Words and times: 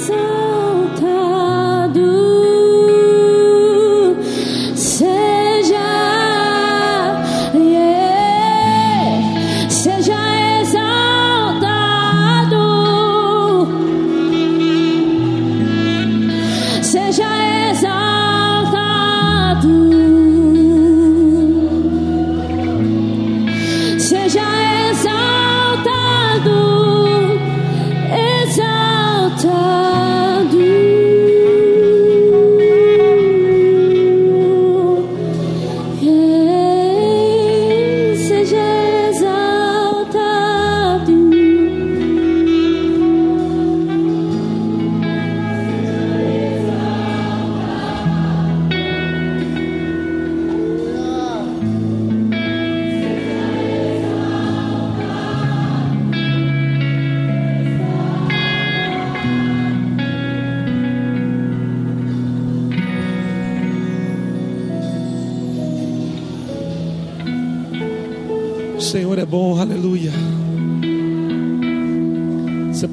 desire. 0.00 0.39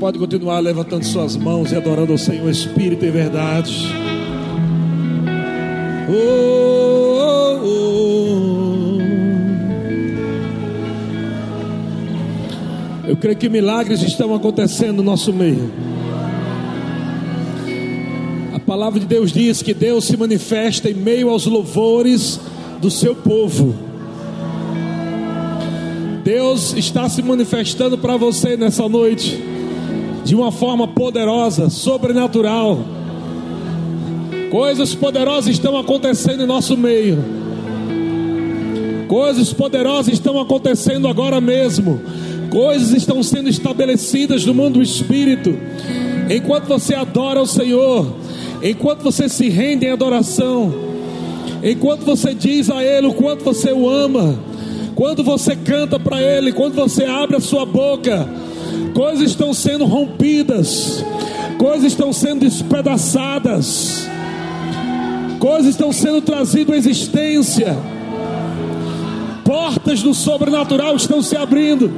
Pode 0.08 0.20
continuar 0.20 0.60
levantando 0.62 1.04
suas 1.04 1.36
mãos 1.36 1.74
e 1.74 1.76
adorando 1.76 2.14
o 2.14 2.18
Senhor 2.18 2.50
Espírito 2.50 3.04
e 3.04 3.12
verdade. 3.12 3.74
Oh, 6.10 7.60
oh, 7.62 9.00
oh. 13.06 13.10
Eu 13.10 13.18
creio 13.18 13.36
que 13.36 13.50
milagres 13.50 14.02
estão 14.02 14.34
acontecendo 14.34 14.96
no 15.00 15.04
nosso 15.04 15.34
meio. 15.34 15.70
A 18.54 18.60
palavra 18.62 19.02
de 19.02 19.06
Deus 19.06 19.34
diz 19.34 19.62
que 19.62 19.74
Deus 19.74 20.06
se 20.06 20.16
manifesta 20.16 20.90
em 20.90 20.94
meio 20.94 21.30
aos 21.30 21.46
louvores 21.46 22.40
do 22.80 22.90
seu 22.90 23.14
povo. 23.14 23.76
Deus 26.24 26.74
está 26.78 27.10
se 27.10 27.22
manifestando 27.22 27.98
para 27.98 28.16
você 28.16 28.56
nessa 28.56 28.88
noite 28.88 29.57
de 30.28 30.36
uma 30.36 30.52
forma 30.52 30.86
poderosa, 30.90 31.70
sobrenatural. 31.70 32.80
Coisas 34.52 34.94
poderosas 34.94 35.54
estão 35.54 35.78
acontecendo 35.78 36.44
em 36.44 36.46
nosso 36.46 36.76
meio. 36.76 37.24
Coisas 39.08 39.54
poderosas 39.54 40.14
estão 40.14 40.38
acontecendo 40.38 41.08
agora 41.08 41.40
mesmo. 41.40 42.02
Coisas 42.50 42.92
estão 42.92 43.24
sendo 43.24 43.48
estabelecidas 43.48 44.46
no 44.46 44.54
mundo 44.54 44.76
do 44.76 44.82
espírito. 44.82 45.58
Enquanto 46.30 46.68
você 46.68 46.94
adora 46.94 47.42
o 47.42 47.48
Senhor, 47.48 48.14
enquanto 48.62 49.04
você 49.04 49.30
se 49.30 49.48
rende 49.48 49.86
em 49.86 49.92
adoração, 49.92 50.74
enquanto 51.64 52.04
você 52.04 52.34
diz 52.34 52.70
a 52.70 52.84
Ele 52.84 53.08
o 53.08 53.14
quanto 53.14 53.46
você 53.46 53.72
o 53.72 53.90
ama, 53.90 54.38
quando 54.94 55.24
você 55.24 55.56
canta 55.56 55.98
para 55.98 56.22
Ele, 56.22 56.52
quando 56.52 56.76
você 56.76 57.06
abre 57.06 57.38
a 57.38 57.42
sua 57.42 57.66
boca, 57.66 58.28
coisas 58.94 59.30
estão 59.30 59.54
sendo 59.54 59.86
rompidas, 59.86 61.04
coisas 61.58 61.86
estão 61.86 62.12
sendo 62.12 62.42
despedaçadas, 62.42 64.08
coisas 65.40 65.72
estão 65.72 65.92
sendo 65.92 66.22
trazidas 66.22 66.74
à 66.74 66.78
existência, 66.78 67.78
portas 69.44 70.02
do 70.02 70.14
sobrenatural 70.14 70.96
estão 70.96 71.22
se 71.22 71.36
abrindo, 71.36 71.92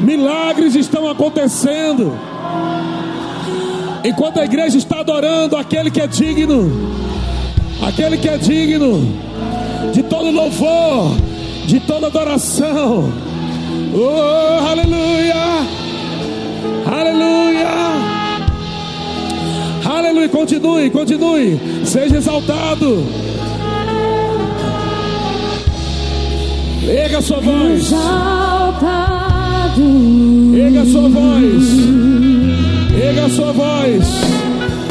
milagres 0.00 0.74
estão 0.74 1.08
acontecendo. 1.08 2.12
Enquanto 4.04 4.38
a 4.38 4.44
igreja 4.44 4.76
está 4.76 5.00
adorando 5.00 5.56
aquele 5.56 5.90
que 5.90 6.00
é 6.00 6.06
digno, 6.06 6.70
aquele 7.86 8.18
que 8.18 8.28
é 8.28 8.36
digno 8.36 9.00
de 9.92 10.02
todo 10.02 10.30
louvor, 10.30 11.16
de 11.66 11.80
toda 11.80 12.08
adoração. 12.08 13.23
Oh, 13.96 14.58
aleluia! 14.70 15.44
Aleluia. 16.84 17.70
Aleluia. 19.84 20.28
Continue, 20.28 20.90
continue. 20.90 21.60
Seja 21.84 22.16
exaltado. 22.16 23.04
Erga 26.88 27.20
sua 27.22 27.40
voz. 27.40 27.82
Exaltado. 27.82 29.82
Erga 30.56 30.84
sua 30.86 31.08
voz. 31.08 31.64
Erga 33.00 33.28
sua 33.28 33.52
voz. 33.52 34.06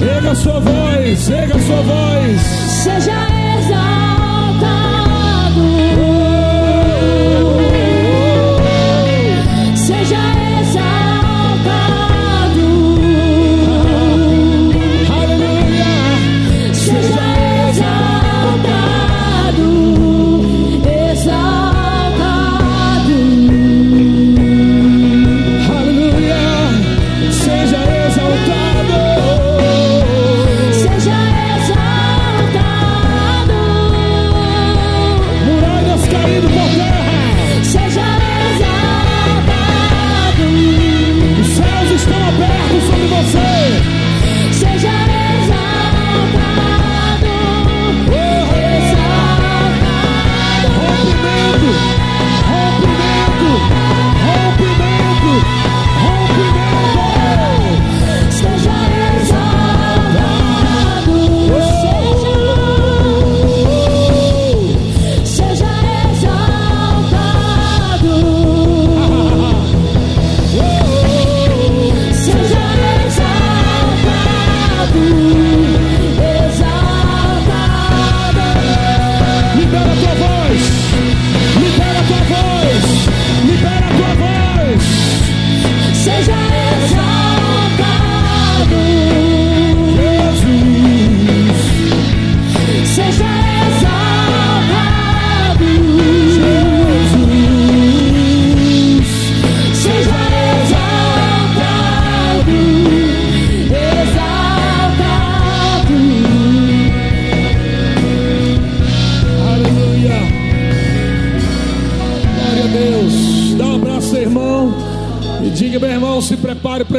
Erga 0.01 0.35
sua 0.35 0.59
voz. 0.61 1.29
Erga 1.29 1.59
sua 1.59 1.81
voz. 1.81 2.41
Seja 2.83 3.27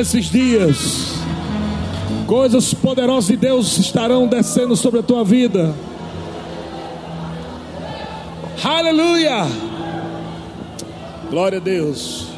esses 0.01 0.31
dias. 0.31 1.15
Coisas 2.27 2.73
poderosas 2.73 3.27
de 3.27 3.37
Deus 3.37 3.79
estarão 3.79 4.27
descendo 4.27 4.77
sobre 4.77 5.01
a 5.01 5.03
tua 5.03 5.25
vida. 5.25 5.75
Aleluia! 8.63 9.47
Glória 11.31 11.59
a 11.59 11.61
Deus. 11.61 12.29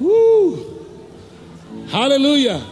Uh! 0.00 0.58
Aleluia! 1.92 2.69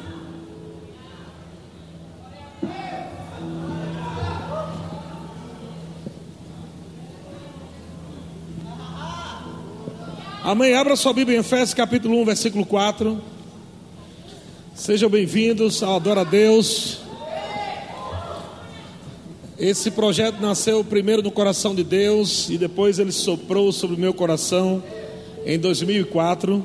Amém. 10.50 10.72
Abra 10.72 10.96
sua 10.96 11.12
Bíblia 11.12 11.36
em 11.36 11.40
Efésios 11.40 11.74
capítulo 11.74 12.22
1, 12.22 12.24
versículo 12.24 12.64
4. 12.64 13.20
Sejam 14.74 15.10
bem-vindos 15.10 15.82
ao 15.82 15.96
Adora 15.96 16.22
a 16.22 16.24
Deus. 16.24 17.00
Esse 19.58 19.90
projeto 19.90 20.40
nasceu 20.40 20.82
primeiro 20.82 21.20
no 21.20 21.30
coração 21.30 21.74
de 21.74 21.84
Deus 21.84 22.48
e 22.48 22.56
depois 22.56 22.98
ele 22.98 23.12
soprou 23.12 23.70
sobre 23.72 23.96
o 23.96 23.98
meu 24.00 24.14
coração 24.14 24.82
em 25.44 25.58
2004, 25.58 26.64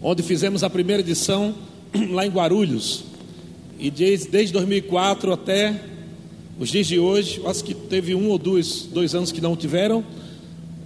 onde 0.00 0.22
fizemos 0.22 0.64
a 0.64 0.70
primeira 0.70 1.02
edição 1.02 1.54
lá 2.12 2.24
em 2.24 2.30
Guarulhos. 2.30 3.04
E 3.78 3.90
desde, 3.90 4.30
desde 4.30 4.54
2004 4.54 5.34
até 5.34 5.82
os 6.58 6.70
dias 6.70 6.86
de 6.86 6.98
hoje, 6.98 7.42
acho 7.44 7.62
que 7.62 7.74
teve 7.74 8.14
um 8.14 8.30
ou 8.30 8.38
dois, 8.38 8.84
dois 8.90 9.14
anos 9.14 9.30
que 9.30 9.42
não 9.42 9.54
tiveram. 9.54 10.02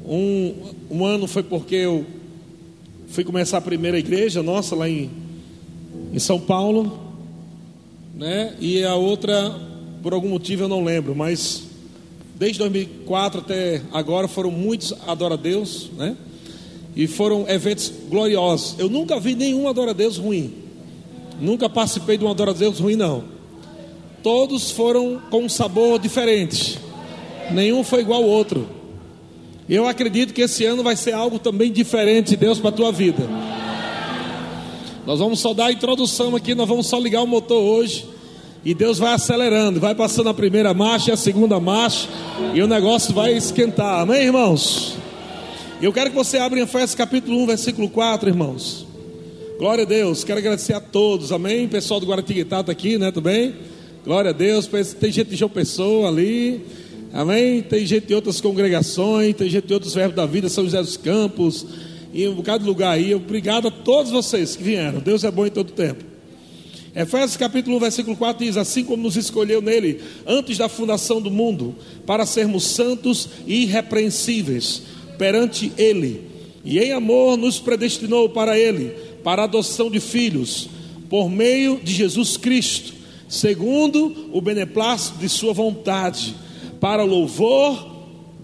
Um, 0.06 0.54
um 0.90 1.04
ano 1.06 1.26
foi 1.26 1.42
porque 1.42 1.76
eu 1.76 2.04
fui 3.08 3.24
começar 3.24 3.58
a 3.58 3.60
primeira 3.62 3.98
igreja 3.98 4.42
nossa 4.42 4.76
lá 4.76 4.86
em, 4.86 5.10
em 6.12 6.18
São 6.18 6.38
Paulo, 6.38 6.98
né? 8.14 8.54
E 8.60 8.84
a 8.84 8.96
outra, 8.96 9.58
por 10.02 10.12
algum 10.12 10.28
motivo 10.28 10.64
eu 10.64 10.68
não 10.68 10.84
lembro, 10.84 11.14
mas 11.16 11.62
desde 12.36 12.58
2004 12.58 13.40
até 13.40 13.80
agora 13.92 14.28
foram 14.28 14.50
muitos 14.50 14.92
adora 15.06 15.38
Deus, 15.38 15.90
né? 15.96 16.16
E 16.94 17.06
foram 17.06 17.48
eventos 17.48 17.90
gloriosos. 18.08 18.78
Eu 18.78 18.90
nunca 18.90 19.18
vi 19.18 19.34
nenhum 19.34 19.68
adora 19.68 19.94
Deus 19.94 20.18
ruim. 20.18 20.52
Nunca 21.40 21.68
participei 21.68 22.18
de 22.18 22.24
um 22.24 22.30
adora 22.30 22.52
Deus 22.52 22.78
ruim 22.78 22.94
não. 22.94 23.24
Todos 24.22 24.70
foram 24.70 25.20
com 25.30 25.44
um 25.44 25.48
sabor 25.48 25.98
diferente. 25.98 26.78
Nenhum 27.50 27.82
foi 27.82 28.00
igual 28.00 28.22
ao 28.22 28.28
outro. 28.28 28.83
Eu 29.68 29.86
acredito 29.88 30.34
que 30.34 30.42
esse 30.42 30.64
ano 30.66 30.82
vai 30.82 30.94
ser 30.94 31.12
algo 31.12 31.38
também 31.38 31.72
diferente 31.72 32.30
de 32.30 32.36
Deus 32.36 32.58
para 32.58 32.68
a 32.68 32.72
tua 32.72 32.92
vida. 32.92 33.28
Nós 35.06 35.18
vamos 35.18 35.40
só 35.40 35.54
dar 35.54 35.66
a 35.66 35.72
introdução 35.72 36.36
aqui, 36.36 36.54
nós 36.54 36.68
vamos 36.68 36.86
só 36.86 36.98
ligar 36.98 37.22
o 37.22 37.26
motor 37.26 37.62
hoje. 37.62 38.06
E 38.64 38.74
Deus 38.74 38.98
vai 38.98 39.12
acelerando, 39.12 39.78
vai 39.78 39.94
passando 39.94 40.30
a 40.30 40.34
primeira 40.34 40.72
marcha 40.72 41.10
e 41.10 41.12
a 41.12 41.16
segunda 41.16 41.60
marcha, 41.60 42.08
e 42.54 42.62
o 42.62 42.66
negócio 42.66 43.12
vai 43.12 43.34
esquentar. 43.34 44.00
Amém, 44.00 44.22
irmãos? 44.22 44.96
Eu 45.82 45.92
quero 45.92 46.08
que 46.10 46.16
você 46.16 46.38
abra 46.38 46.58
em 46.58 46.62
Efésios 46.62 46.94
capítulo 46.94 47.42
1, 47.42 47.46
versículo 47.46 47.90
4, 47.90 48.28
irmãos. 48.28 48.86
Glória 49.58 49.84
a 49.84 49.86
Deus. 49.86 50.24
Quero 50.24 50.38
agradecer 50.38 50.72
a 50.72 50.80
todos. 50.80 51.30
Amém. 51.30 51.68
Pessoal 51.68 52.00
do 52.00 52.06
Guaratinguetá 52.06 52.60
está 52.60 52.72
aqui, 52.72 52.96
né? 52.96 53.10
Também. 53.10 53.54
Glória 54.04 54.30
a 54.30 54.32
Deus. 54.32 54.66
Tem 54.66 55.12
gente 55.12 55.30
de 55.30 55.36
João 55.36 55.50
Pessoa 55.50 56.08
ali. 56.08 56.64
Amém? 57.14 57.62
Tem 57.62 57.86
gente 57.86 58.08
de 58.08 58.14
outras 58.14 58.40
congregações, 58.40 59.36
tem 59.36 59.48
gente 59.48 59.68
de 59.68 59.72
outros 59.72 59.94
verbos 59.94 60.16
da 60.16 60.26
vida, 60.26 60.48
São 60.48 60.64
José 60.64 60.80
dos 60.80 60.96
Campos, 60.96 61.64
e 62.12 62.26
um 62.26 62.34
bocado 62.34 62.64
de 62.64 62.68
lugar 62.68 62.90
aí. 62.90 63.14
Obrigado 63.14 63.68
a 63.68 63.70
todos 63.70 64.10
vocês 64.10 64.56
que 64.56 64.64
vieram. 64.64 64.98
Deus 64.98 65.22
é 65.22 65.30
bom 65.30 65.46
em 65.46 65.50
todo 65.50 65.70
tempo. 65.70 66.02
Efésios 66.92 67.36
capítulo 67.36 67.76
1, 67.76 67.78
versículo 67.78 68.16
4 68.16 68.44
diz: 68.44 68.56
Assim 68.56 68.82
como 68.82 69.04
nos 69.04 69.16
escolheu 69.16 69.62
nele 69.62 70.00
antes 70.26 70.58
da 70.58 70.68
fundação 70.68 71.22
do 71.22 71.30
mundo, 71.30 71.76
para 72.04 72.26
sermos 72.26 72.64
santos 72.64 73.28
e 73.46 73.62
irrepreensíveis 73.62 74.82
perante 75.16 75.70
ele, 75.78 76.20
e 76.64 76.80
em 76.80 76.90
amor 76.90 77.36
nos 77.36 77.60
predestinou 77.60 78.28
para 78.28 78.58
ele, 78.58 78.92
para 79.22 79.42
a 79.42 79.44
adoção 79.44 79.88
de 79.88 80.00
filhos, 80.00 80.68
por 81.08 81.30
meio 81.30 81.80
de 81.80 81.94
Jesus 81.94 82.36
Cristo, 82.36 82.92
segundo 83.28 84.30
o 84.32 84.40
beneplácito 84.40 85.18
de 85.18 85.28
Sua 85.28 85.52
vontade 85.52 86.42
para 86.84 87.02
o 87.02 87.06
louvor 87.06 87.82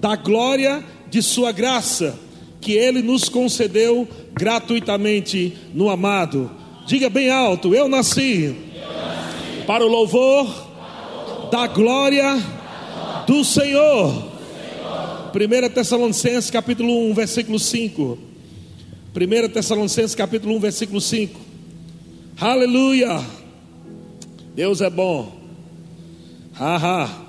da 0.00 0.16
glória 0.16 0.82
de 1.10 1.20
Sua 1.20 1.52
graça, 1.52 2.18
que 2.58 2.72
Ele 2.72 3.02
nos 3.02 3.28
concedeu 3.28 4.08
gratuitamente 4.32 5.58
no 5.74 5.90
amado. 5.90 6.50
Diga 6.86 7.10
bem 7.10 7.28
alto: 7.28 7.74
Eu 7.74 7.86
nasci, 7.86 8.56
para 9.66 9.84
o 9.84 9.88
louvor 9.88 10.48
da 11.52 11.66
glória 11.66 12.42
do 13.26 13.44
Senhor. 13.44 14.30
1 15.34 15.74
Tessalonicenses 15.74 16.50
capítulo 16.50 17.10
1, 17.10 17.12
versículo 17.12 17.58
5. 17.58 18.18
1 19.14 19.48
Tessalonicenses 19.50 20.14
capítulo 20.14 20.56
1, 20.56 20.60
versículo 20.60 20.98
5. 20.98 21.38
Aleluia! 22.40 23.22
Deus 24.54 24.80
é 24.80 24.88
bom. 24.88 25.30
Haha. 26.54 27.19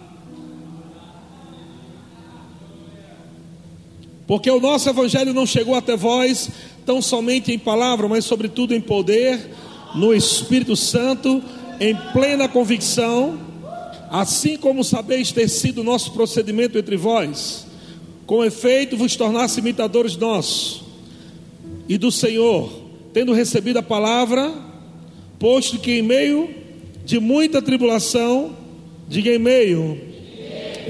Porque 4.32 4.50
o 4.50 4.62
nosso 4.62 4.88
evangelho 4.88 5.34
não 5.34 5.46
chegou 5.46 5.76
até 5.76 5.98
vós 5.98 6.50
tão 6.86 7.02
somente 7.02 7.52
em 7.52 7.60
palavra, 7.60 8.08
mas 8.08 8.24
sobretudo 8.24 8.74
em 8.74 8.80
poder, 8.80 9.38
no 9.94 10.14
Espírito 10.14 10.74
Santo, 10.74 11.44
em 11.82 11.94
plena 12.14 12.48
convicção, 12.48 13.38
assim 14.10 14.56
como 14.56 14.86
sabeis 14.86 15.34
ter 15.34 15.50
sido 15.50 15.84
nosso 15.84 16.14
procedimento 16.14 16.78
entre 16.78 16.96
vós, 16.96 17.68
com 18.26 18.42
efeito 18.42 18.96
vos 18.96 19.18
tornasse 19.18 19.60
imitadores 19.60 20.16
nossos 20.16 20.82
e 21.90 21.98
do 21.98 22.10
Senhor, 22.10 22.72
tendo 23.12 23.34
recebido 23.34 23.80
a 23.80 23.84
palavra, 23.84 24.50
posto 25.40 25.78
que 25.78 26.00
em 26.00 26.02
meio 26.02 26.50
de 27.04 27.20
muita 27.20 27.62
tribulação, 27.62 28.56
diga 29.10 29.30
em 29.30 29.40
meio 29.40 30.00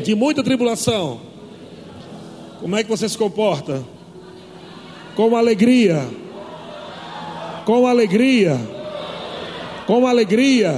de 0.03 0.13
muita 0.13 0.43
tribulação, 0.43 1.30
como 2.61 2.75
é 2.75 2.83
que 2.83 2.89
você 2.89 3.09
se 3.09 3.17
comporta? 3.17 3.83
Com 5.15 5.35
alegria. 5.35 6.07
Com 7.65 7.87
alegria. 7.87 8.55
Com 9.87 10.05
alegria. 10.05 10.73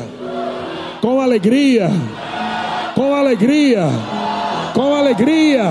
Com 1.02 1.20
alegria. 1.20 1.90
Com 2.96 3.14
alegria. 3.14 3.90
Com 4.74 4.96
alegria. 4.96 5.64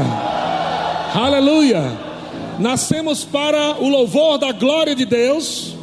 Aleluia. 1.14 1.83
Nascemos 2.59 3.25
para 3.25 3.81
o 3.81 3.88
louvor 3.88 4.37
da 4.37 4.52
glória 4.52 4.95
de 4.95 5.07
Deus. 5.07 5.75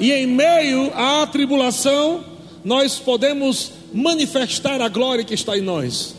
E 0.00 0.10
em 0.10 0.26
meio 0.26 0.92
à 0.96 1.28
tribulação, 1.28 2.24
nós 2.64 2.98
podemos 2.98 3.70
manifestar 3.94 4.80
a 4.80 4.88
glória 4.88 5.24
que 5.24 5.34
está 5.34 5.56
em 5.56 5.60
nós. 5.60 6.16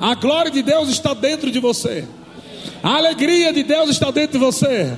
A 0.00 0.14
glória 0.14 0.50
de 0.50 0.62
Deus 0.62 0.88
está 0.88 1.12
dentro 1.12 1.50
de 1.50 1.60
você. 1.60 2.06
A 2.84 2.96
alegria 2.96 3.50
de 3.50 3.62
Deus 3.62 3.88
está 3.88 4.10
dentro 4.10 4.38
de 4.38 4.44
você. 4.44 4.94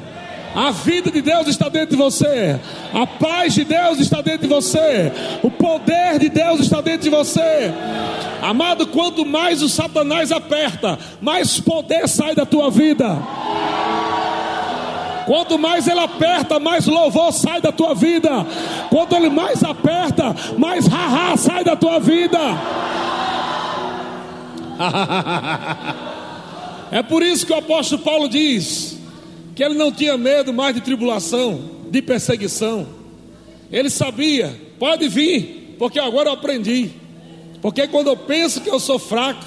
A 0.57 0.73
vida 0.73 1.09
de 1.09 1.23
Deus 1.23 1.47
está 1.47 1.69
dentro 1.69 1.91
de 1.91 2.03
você. 2.03 2.59
A 2.93 3.07
paz 3.07 3.55
de 3.55 3.63
Deus 3.63 4.01
está 4.01 4.21
dentro 4.21 4.49
de 4.49 4.49
você. 4.49 5.13
O 5.41 5.51
poder 5.53 6.19
de 6.19 6.29
Deus 6.29 6.59
está 6.59 6.81
dentro 6.81 7.03
de 7.03 7.11
você. 7.11 7.73
Amado, 8.43 8.89
quanto 8.89 9.25
mais 9.25 9.63
o 9.63 9.69
Satanás 9.69 10.33
aperta, 10.33 10.99
mais 11.21 11.61
poder 11.61 12.09
sai 12.09 12.35
da 12.35 12.45
tua 12.45 12.73
vida. 12.73 13.23
Quanto 15.25 15.57
mais 15.57 15.87
ele 15.87 16.01
aperta, 16.01 16.59
mais 16.59 16.87
louvor 16.87 17.33
sai 17.33 17.61
da 17.61 17.71
tua 17.71 17.95
vida. 17.95 18.45
Quanto 18.91 19.15
ele 19.15 19.29
mais 19.29 19.63
aperta, 19.63 20.35
mais 20.59 20.89
haha 20.89 21.37
sai 21.37 21.63
da 21.63 21.77
tua 21.77 22.01
vida. 22.01 22.39
É 26.91 27.03
por 27.03 27.23
isso 27.23 27.47
que 27.47 27.53
o 27.53 27.57
apóstolo 27.57 28.03
Paulo 28.03 28.29
diz 28.29 28.97
que 29.55 29.63
ele 29.65 29.75
não 29.75 29.91
tinha 29.91 30.17
medo 30.17 30.53
mais 30.53 30.75
de 30.75 30.81
tribulação, 30.81 31.61
de 31.91 32.03
perseguição. 32.03 32.87
Ele 33.71 33.91
sabia, 33.91 34.55
pode 34.79 35.09
vir, 35.09 35.75
porque 35.79 35.99
agora 35.99 36.29
eu 36.29 36.35
aprendi. 36.35 36.91
Porque 37.61 37.89
quando 37.89 38.09
eu 38.09 38.17
penso 38.17 38.61
que 38.61 38.71
eu 38.71 38.79
sou 38.79 38.99
fraco, 38.99 39.45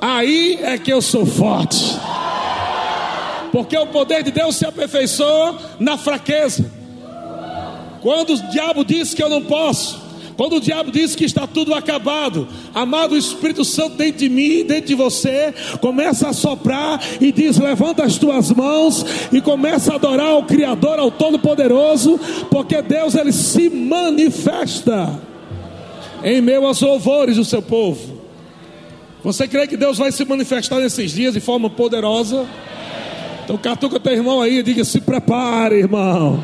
aí 0.00 0.58
é 0.62 0.76
que 0.78 0.92
eu 0.92 1.00
sou 1.00 1.24
forte. 1.24 1.76
Porque 3.52 3.76
o 3.76 3.86
poder 3.86 4.22
de 4.24 4.32
Deus 4.32 4.56
se 4.56 4.66
aperfeiçoa 4.66 5.56
na 5.78 5.96
fraqueza. 5.96 6.70
Quando 8.00 8.34
o 8.34 8.50
diabo 8.50 8.84
diz 8.84 9.14
que 9.14 9.22
eu 9.22 9.28
não 9.28 9.42
posso, 9.42 10.03
Quando 10.36 10.56
o 10.56 10.60
diabo 10.60 10.90
diz 10.90 11.14
que 11.14 11.24
está 11.24 11.46
tudo 11.46 11.74
acabado, 11.74 12.48
amado, 12.74 13.16
Espírito 13.16 13.64
Santo 13.64 13.96
dentro 13.96 14.18
de 14.18 14.28
mim, 14.28 14.64
dentro 14.64 14.86
de 14.86 14.94
você, 14.94 15.54
começa 15.80 16.28
a 16.28 16.32
soprar 16.32 17.00
e 17.20 17.30
diz: 17.30 17.58
Levanta 17.58 18.04
as 18.04 18.18
tuas 18.18 18.50
mãos 18.50 19.06
e 19.32 19.40
começa 19.40 19.92
a 19.92 19.96
adorar 19.96 20.30
ao 20.30 20.42
Criador, 20.44 20.98
ao 20.98 21.10
Todo-Poderoso, 21.10 22.18
porque 22.50 22.82
Deus 22.82 23.14
ele 23.14 23.32
se 23.32 23.70
manifesta 23.70 25.20
em 26.24 26.40
meio 26.40 26.66
aos 26.66 26.80
louvores 26.80 27.36
do 27.36 27.44
seu 27.44 27.62
povo. 27.62 28.24
Você 29.22 29.46
crê 29.46 29.66
que 29.68 29.76
Deus 29.76 29.98
vai 29.98 30.10
se 30.10 30.24
manifestar 30.24 30.80
nesses 30.80 31.12
dias 31.12 31.32
de 31.32 31.40
forma 31.40 31.70
poderosa? 31.70 32.44
Então 33.44 33.56
catuca 33.56 34.00
teu 34.00 34.12
irmão 34.12 34.40
aí 34.42 34.58
e 34.58 34.62
diga: 34.64 34.84
se 34.84 35.00
prepare, 35.00 35.76
irmão. 35.76 36.42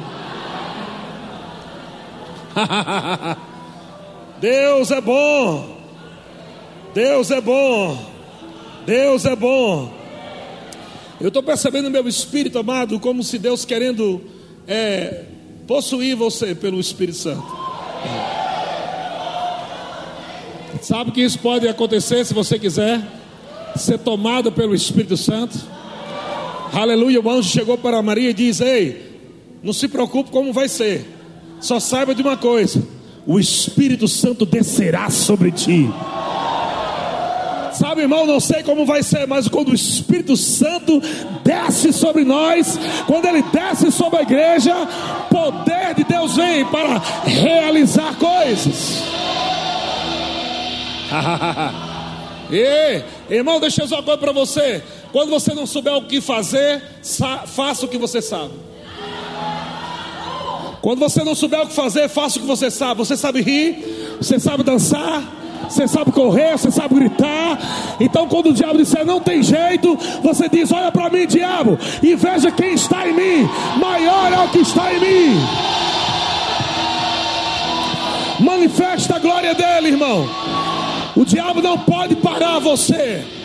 Deus 4.40 4.90
é 4.90 5.00
bom. 5.00 5.76
Deus 6.94 7.30
é 7.30 7.40
bom. 7.40 8.11
Deus 8.87 9.25
é 9.26 9.37
bom. 9.37 9.92
Eu 11.20 11.28
estou 11.28 11.42
percebendo 11.42 11.85
no 11.85 11.90
meu 11.90 12.09
espírito, 12.09 12.59
amado, 12.59 12.99
como 12.99 13.23
se 13.23 13.38
Deus 13.38 13.64
querendo 13.66 14.23
é, 14.66 15.25
possuir 15.66 16.16
você 16.16 16.54
pelo 16.54 16.80
Espírito 16.80 17.18
Santo. 17.18 17.44
Sabe 20.80 21.11
que 21.11 21.20
isso 21.20 21.38
pode 21.38 21.68
acontecer 21.68 22.25
se 22.25 22.32
você 22.32 22.59
quiser 22.59 23.02
ser 23.76 23.99
tomado 23.99 24.50
pelo 24.50 24.75
Espírito 24.75 25.16
Santo? 25.16 25.59
Aleluia. 26.73 27.20
O 27.20 27.30
anjo 27.30 27.50
chegou 27.50 27.76
para 27.76 28.00
Maria 28.00 28.30
e 28.30 28.35
diz: 28.35 28.61
Ei, 28.61 29.20
não 29.62 29.75
se 29.75 29.88
preocupe 29.88 30.30
como 30.30 30.54
vai 30.54 30.68
ser. 30.68 31.06
Só 31.61 31.78
saiba 31.78 32.14
de 32.14 32.23
uma 32.23 32.38
coisa: 32.38 32.82
o 33.27 33.39
Espírito 33.39 34.09
Santo 34.09 34.45
descerá 34.45 35.11
sobre 35.11 35.50
ti. 35.53 35.89
Sabe, 37.73 38.03
irmão, 38.03 38.27
não 38.27 38.41
sei 38.41 38.62
como 38.62 38.85
vai 38.85 39.03
ser, 39.03 39.27
mas 39.27 39.49
quando 39.49 39.71
o 39.71 39.75
Espírito 39.75 40.37
Santo 40.37 41.00
desce 41.43 41.93
sobre 41.93 42.25
nós, 42.25 42.79
quando 43.07 43.27
ele 43.27 43.43
desce 43.43 43.91
sobre 43.91 44.19
a 44.19 44.23
igreja, 44.23 44.75
poder 45.31 45.95
de 45.95 46.05
Deus 46.05 46.37
vem 46.37 46.65
para 46.67 46.99
realizar 47.25 48.17
coisas. 48.17 49.03
Ei, 52.50 53.05
irmão, 53.31 53.61
deixa 53.61 53.83
eu 53.83 53.87
dizer 53.87 53.95
uma 53.97 54.03
coisa 54.03 54.19
para 54.19 54.33
você. 54.33 54.83
Quando 55.12 55.31
você 55.31 55.55
não 55.55 55.67
souber 55.67 55.95
o 55.95 56.03
que 56.03 56.21
fazer, 56.21 56.83
faça 57.47 57.87
o 57.87 57.89
que 57.89 57.97
você 57.97 58.21
sabe. 58.21 58.53
Quando 60.80 60.99
você 60.99 61.22
não 61.22 61.34
souber 61.34 61.60
o 61.60 61.66
que 61.66 61.75
fazer, 61.75 62.08
faça 62.08 62.38
o 62.38 62.42
que 62.42 62.46
você 62.46 62.70
sabe. 62.70 62.99
Você 62.99 63.16
sabe 63.16 63.42
rir, 63.42 64.16
você 64.18 64.38
sabe 64.38 64.62
dançar, 64.62 65.22
você 65.68 65.87
sabe 65.87 66.10
correr, 66.10 66.52
você 66.56 66.70
sabe 66.70 66.94
gritar. 66.94 67.58
Então, 68.00 68.26
quando 68.26 68.46
o 68.46 68.52
diabo 68.52 68.78
disser 68.78 69.04
não 69.04 69.20
tem 69.20 69.42
jeito, 69.42 69.96
você 70.22 70.49
diz: 70.49 70.72
Olha 70.72 70.90
para 70.90 71.10
mim, 71.10 71.26
diabo, 71.26 71.78
e 72.02 72.14
veja 72.14 72.50
quem 72.50 72.75
está 72.75 73.06
em 73.06 73.12
mim. 73.12 73.49
Maior 73.78 74.32
é 74.32 74.40
o 74.40 74.49
que 74.49 74.60
está 74.60 74.92
em 74.92 75.00
mim. 75.00 75.37
Manifesta 78.40 79.16
a 79.16 79.18
glória 79.18 79.54
dele, 79.54 79.88
irmão. 79.88 80.26
O 81.14 81.25
diabo 81.26 81.60
não 81.60 81.76
pode 81.76 82.16
parar 82.16 82.58
você. 82.58 83.39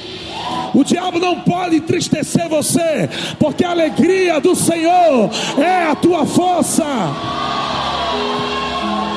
O 0.76 0.84
diabo 0.84 1.20
não 1.20 1.40
pode 1.40 1.78
entristecer 1.78 2.50
você, 2.50 3.10
porque 3.40 3.64
a 3.64 3.72
alegria 3.72 4.42
do 4.42 4.54
Senhor 4.54 5.30
é 5.58 5.90
a 5.90 5.96
tua 5.96 6.26
força. 6.26 6.84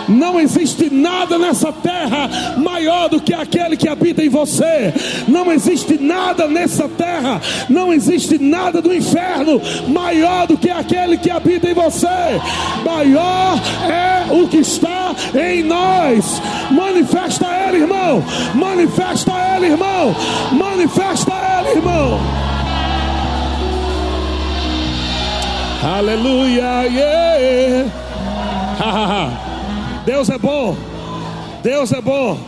Não 0.08 0.40
existe 0.40 0.88
nada 0.90 1.38
nessa 1.38 1.72
terra 1.72 2.28
maior 2.56 3.08
do 3.08 3.20
que 3.20 3.34
aquele 3.34 3.76
que 3.76 3.88
habita 3.88 4.22
em 4.22 4.28
você. 4.28 4.92
Não 5.26 5.52
existe 5.52 5.98
nada 6.00 6.46
nessa 6.46 6.88
terra, 6.88 7.40
não 7.68 7.92
existe 7.92 8.38
nada 8.38 8.80
do 8.80 8.94
inferno 8.94 9.60
maior 9.88 10.46
do 10.46 10.56
que 10.56 10.70
aquele 10.70 11.18
que 11.18 11.30
habita 11.30 11.68
em 11.70 11.74
você. 11.74 12.06
Maior 12.84 13.60
é 13.88 14.32
o 14.32 14.48
que 14.48 14.58
está 14.58 15.14
em 15.34 15.62
nós. 15.62 16.40
Manifesta 16.70 17.46
ele, 17.66 17.78
irmão. 17.78 18.24
Manifesta 18.54 19.32
ele, 19.56 19.66
irmão. 19.66 20.14
Manifesta 20.52 21.32
ele, 21.60 21.78
irmão. 21.78 22.18
Aleluia, 25.82 26.86
yeah. 26.86 27.88
Deus 30.08 30.30
é 30.30 30.38
bom. 30.38 30.74
Deus 31.62 31.92
é 31.92 32.00
bom. 32.00 32.38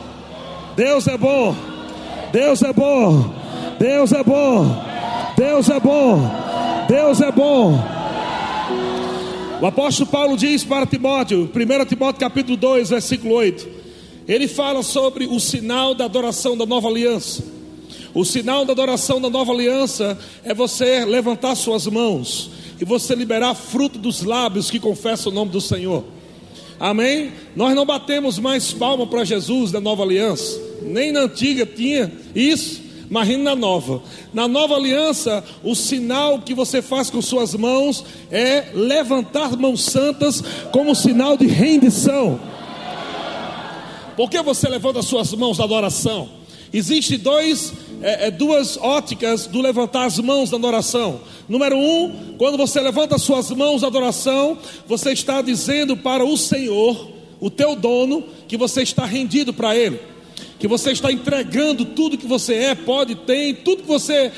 Deus 0.75 1.07
é 1.07 1.19
bom. 1.19 1.55
Deus 2.33 2.62
é 2.62 2.73
bom. 2.73 3.35
Deus 3.79 4.12
é 4.12 4.25
bom. 4.25 4.85
Deus 5.37 5.69
é 5.69 5.79
bom. 5.79 6.31
Deus 6.88 7.21
é 7.21 7.31
bom. 7.31 7.79
O 9.61 9.67
apóstolo 9.67 10.09
Paulo 10.09 10.38
diz 10.38 10.64
para 10.64 10.87
Timóteo, 10.87 11.50
1 11.55 11.85
Timóteo 11.85 12.19
capítulo 12.19 12.57
2, 12.57 12.88
versículo 12.88 13.35
8. 13.35 13.69
Ele 14.26 14.49
fala 14.49 14.83
sobre 14.83 15.26
o 15.26 15.38
sinal 15.38 15.95
da 15.95 16.07
adoração 16.07 16.57
da 16.57 16.64
nova 16.64 16.88
aliança. 16.88 17.45
O 18.14 18.25
sinal 18.25 18.64
da 18.64 18.73
adoração 18.73 19.21
da 19.21 19.29
nova 19.29 19.52
aliança 19.52 20.19
é 20.43 20.55
você 20.55 21.05
levantar 21.05 21.55
suas 21.57 21.87
mãos 21.87 22.52
e 22.81 22.87
você 22.87 23.14
liberar 23.14 23.55
fruto 23.55 23.99
dos 23.99 24.23
lábios 24.23 24.71
que 24.71 24.81
confessam 24.81 25.31
o 25.31 25.35
nome 25.35 25.50
do 25.50 25.61
Senhor. 25.61 26.19
Amém? 26.80 27.30
Nós 27.54 27.75
não 27.75 27.84
batemos 27.84 28.38
mais 28.38 28.72
palma 28.72 29.06
para 29.06 29.22
Jesus 29.22 29.70
da 29.70 29.80
nova 29.80 30.02
aliança. 30.02 30.58
Nem 30.80 31.12
na 31.12 31.20
antiga 31.20 31.66
tinha 31.66 32.10
isso, 32.34 32.80
mas 33.10 33.28
na 33.37 33.54
nova. 33.54 34.02
Na 34.32 34.49
nova 34.49 34.76
aliança, 34.76 35.44
o 35.62 35.75
sinal 35.75 36.40
que 36.40 36.54
você 36.54 36.80
faz 36.80 37.10
com 37.10 37.20
suas 37.20 37.54
mãos 37.54 38.02
é 38.30 38.68
levantar 38.72 39.58
mãos 39.58 39.84
santas 39.84 40.42
como 40.72 40.94
sinal 40.94 41.37
de 41.37 41.46
rendição. 41.46 42.40
Por 44.16 44.30
que 44.30 44.40
você 44.40 44.66
levanta 44.66 45.02
suas 45.02 45.34
mãos 45.34 45.58
na 45.58 45.64
adoração? 45.64 46.30
Existem 46.72 47.18
dois, 47.18 47.75
é, 48.02 48.26
é, 48.26 48.30
duas 48.30 48.76
óticas 48.76 49.47
do 49.47 49.61
levantar 49.61 50.04
as 50.04 50.19
mãos 50.19 50.50
na 50.50 50.59
oração. 50.66 51.21
Número 51.49 51.76
um, 51.76 52.35
quando 52.38 52.57
você 52.57 52.80
levanta 52.80 53.19
suas 53.19 53.50
mãos 53.50 53.83
na 53.83 53.88
adoração, 53.88 54.59
você 54.87 55.12
está 55.12 55.42
dizendo 55.42 55.97
para 55.97 56.25
o 56.25 56.37
Senhor, 56.37 57.11
o 57.40 57.50
teu 57.50 57.75
dono, 57.75 58.25
que 58.47 58.57
você 58.57 58.83
está 58.83 59.04
rendido 59.04 59.52
para 59.52 59.76
Ele 59.76 60.00
que 60.61 60.69
você 60.69 60.93
está 60.93 61.11
entregando 61.11 61.87
tudo 61.87 62.19
que 62.19 62.26
você 62.26 62.55
é, 62.55 62.75
pode, 62.75 63.14
tem, 63.14 63.55
tudo 63.55 63.83
que 63.83 63.88
você 63.88 64.31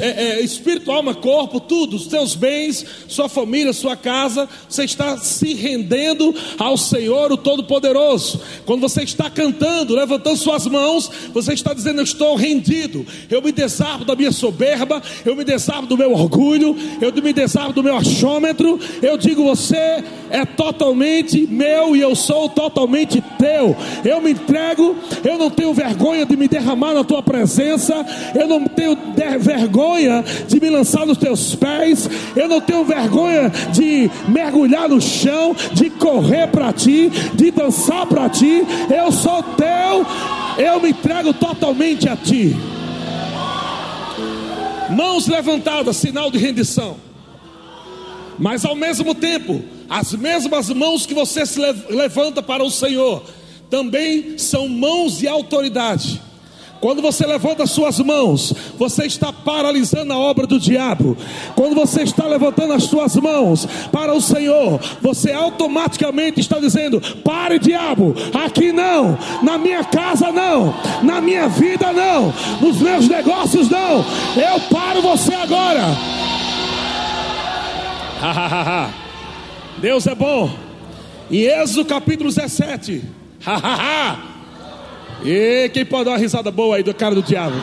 é, 0.00 0.06
é, 0.06 0.40
espírito, 0.42 0.92
alma, 0.92 1.14
corpo, 1.14 1.58
tudo, 1.58 1.96
os 1.96 2.08
seus 2.08 2.34
bens, 2.34 2.84
sua 3.08 3.26
família, 3.26 3.72
sua 3.72 3.96
casa, 3.96 4.46
você 4.68 4.84
está 4.84 5.16
se 5.16 5.54
rendendo 5.54 6.34
ao 6.58 6.76
Senhor, 6.76 7.32
o 7.32 7.38
Todo-Poderoso. 7.38 8.38
Quando 8.66 8.82
você 8.82 9.02
está 9.02 9.30
cantando, 9.30 9.94
levantando 9.94 10.36
suas 10.36 10.66
mãos, 10.66 11.10
você 11.32 11.54
está 11.54 11.72
dizendo: 11.72 12.00
Eu 12.00 12.04
estou 12.04 12.36
rendido, 12.36 13.06
eu 13.30 13.40
me 13.40 13.50
desarmo 13.50 14.04
da 14.04 14.14
minha 14.14 14.30
soberba, 14.30 15.02
eu 15.24 15.34
me 15.34 15.42
desarmo 15.42 15.88
do 15.88 15.96
meu 15.96 16.12
orgulho, 16.12 16.76
eu 17.00 17.10
me 17.22 17.32
desarmo 17.32 17.72
do 17.72 17.82
meu 17.82 17.96
achômetro. 17.96 18.78
Eu 19.00 19.16
digo: 19.16 19.42
Você 19.44 20.04
é 20.28 20.44
totalmente 20.44 21.46
meu 21.46 21.96
e 21.96 22.00
eu 22.02 22.14
sou 22.14 22.50
totalmente 22.50 23.22
teu. 23.38 23.74
Eu 24.04 24.20
me 24.20 24.32
entrego, 24.32 24.94
eu 25.24 25.38
não 25.38 25.48
tenho 25.48 25.61
tenho 25.62 25.72
vergonha 25.72 26.26
de 26.26 26.36
me 26.36 26.48
derramar 26.48 26.92
na 26.92 27.04
tua 27.04 27.22
presença, 27.22 28.04
eu 28.34 28.48
não 28.48 28.66
tenho 28.66 28.98
vergonha 29.38 30.24
de 30.48 30.60
me 30.60 30.68
lançar 30.68 31.06
nos 31.06 31.16
teus 31.16 31.54
pés, 31.54 32.10
eu 32.34 32.48
não 32.48 32.60
tenho 32.60 32.84
vergonha 32.84 33.48
de 33.72 34.10
mergulhar 34.26 34.88
no 34.88 35.00
chão, 35.00 35.54
de 35.72 35.88
correr 35.88 36.48
para 36.48 36.72
ti, 36.72 37.08
de 37.34 37.52
dançar 37.52 38.06
para 38.06 38.28
ti. 38.28 38.64
Eu 38.92 39.12
sou 39.12 39.40
teu, 39.40 40.04
eu 40.58 40.80
me 40.80 40.90
entrego 40.90 41.32
totalmente 41.32 42.08
a 42.08 42.16
ti. 42.16 42.56
Mãos 44.90 45.28
levantadas, 45.28 45.96
sinal 45.96 46.28
de 46.28 46.38
rendição. 46.38 46.96
Mas 48.36 48.64
ao 48.64 48.74
mesmo 48.74 49.14
tempo, 49.14 49.62
as 49.88 50.12
mesmas 50.12 50.70
mãos 50.70 51.06
que 51.06 51.14
você 51.14 51.46
se 51.46 51.60
levanta 51.88 52.42
para 52.42 52.64
o 52.64 52.70
Senhor, 52.70 53.22
também 53.72 54.36
são 54.36 54.68
mãos 54.68 55.16
de 55.16 55.26
autoridade. 55.26 56.20
Quando 56.78 57.00
você 57.00 57.24
levanta 57.24 57.66
suas 57.66 57.98
mãos, 58.00 58.52
você 58.76 59.06
está 59.06 59.32
paralisando 59.32 60.12
a 60.12 60.18
obra 60.18 60.46
do 60.46 60.60
diabo. 60.60 61.16
Quando 61.54 61.74
você 61.74 62.02
está 62.02 62.26
levantando 62.26 62.74
as 62.74 62.84
suas 62.84 63.16
mãos 63.16 63.66
para 63.90 64.12
o 64.12 64.20
Senhor, 64.20 64.78
você 65.00 65.32
automaticamente 65.32 66.38
está 66.38 66.58
dizendo: 66.58 67.00
pare, 67.24 67.58
diabo, 67.58 68.14
aqui 68.34 68.72
não, 68.72 69.16
na 69.42 69.56
minha 69.56 69.82
casa 69.84 70.30
não, 70.30 70.74
na 71.02 71.22
minha 71.22 71.48
vida 71.48 71.94
não, 71.94 72.30
nos 72.60 72.78
meus 72.78 73.08
negócios 73.08 73.70
não. 73.70 74.04
Eu 74.36 74.60
paro 74.70 75.00
você 75.00 75.32
agora. 75.32 75.84
Deus 79.80 80.06
é 80.06 80.14
bom. 80.14 80.50
Em 81.30 81.44
Êxodo 81.44 81.86
capítulo 81.86 82.28
17. 82.28 83.11
E 85.24 85.70
quem 85.72 85.84
pode 85.84 86.04
dar 86.04 86.12
uma 86.12 86.18
risada 86.18 86.50
boa 86.50 86.76
aí 86.76 86.82
do 86.82 86.94
cara 86.94 87.14
do 87.14 87.22
diabo? 87.22 87.56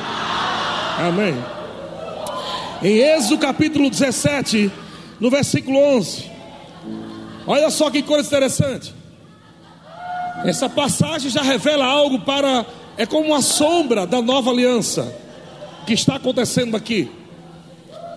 Amém. 0.98 1.36
Em 2.82 2.98
Êxodo 2.98 3.38
capítulo 3.38 3.90
17, 3.90 4.72
no 5.20 5.30
versículo 5.30 5.78
11. 5.78 6.30
Olha 7.48 7.70
só 7.70 7.90
que 7.90 8.02
coisa 8.02 8.28
interessante. 8.28 8.94
Essa 10.44 10.70
passagem 10.70 11.30
já 11.30 11.42
revela 11.42 11.86
algo 11.86 12.20
para. 12.20 12.66
É 12.98 13.06
como 13.06 13.28
uma 13.28 13.42
sombra 13.42 14.06
da 14.06 14.22
nova 14.22 14.52
aliança 14.52 15.14
que 15.86 15.94
está 15.94 16.16
acontecendo 16.16 16.76
aqui. 16.76 17.10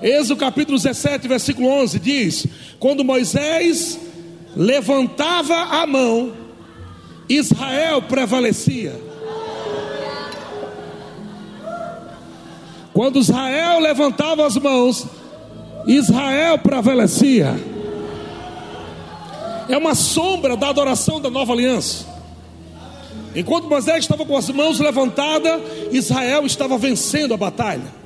Êxodo 0.03 0.37
capítulo 0.37 0.77
17, 0.77 1.29
versículo 1.29 1.69
11 1.69 1.99
diz: 2.01 2.47
Quando 2.81 3.05
Moisés 3.05 3.99
levantava 4.57 5.55
a 5.55 5.87
mão, 5.87 6.42
Israel 7.29 8.03
prevalecia. 8.03 9.01
Quando 12.93 13.19
Israel 13.19 13.81
levantava 13.81 14.47
as 14.47 14.57
mãos, 14.57 15.07
Israel 15.87 16.59
prevalecia. 16.59 17.55
É 19.69 19.77
uma 19.77 19.95
sombra 19.95 20.57
da 20.57 20.69
adoração 20.69 21.21
da 21.21 21.31
nova 21.31 21.53
aliança. 21.53 22.07
Enquanto 23.35 23.69
Moisés 23.69 24.01
estava 24.01 24.27
com 24.27 24.37
as 24.37 24.51
mãos 24.51 24.79
levantadas, 24.79 25.61
Israel 25.91 26.45
estava 26.45 26.77
vencendo 26.77 27.33
a 27.33 27.37
batalha. 27.37 28.03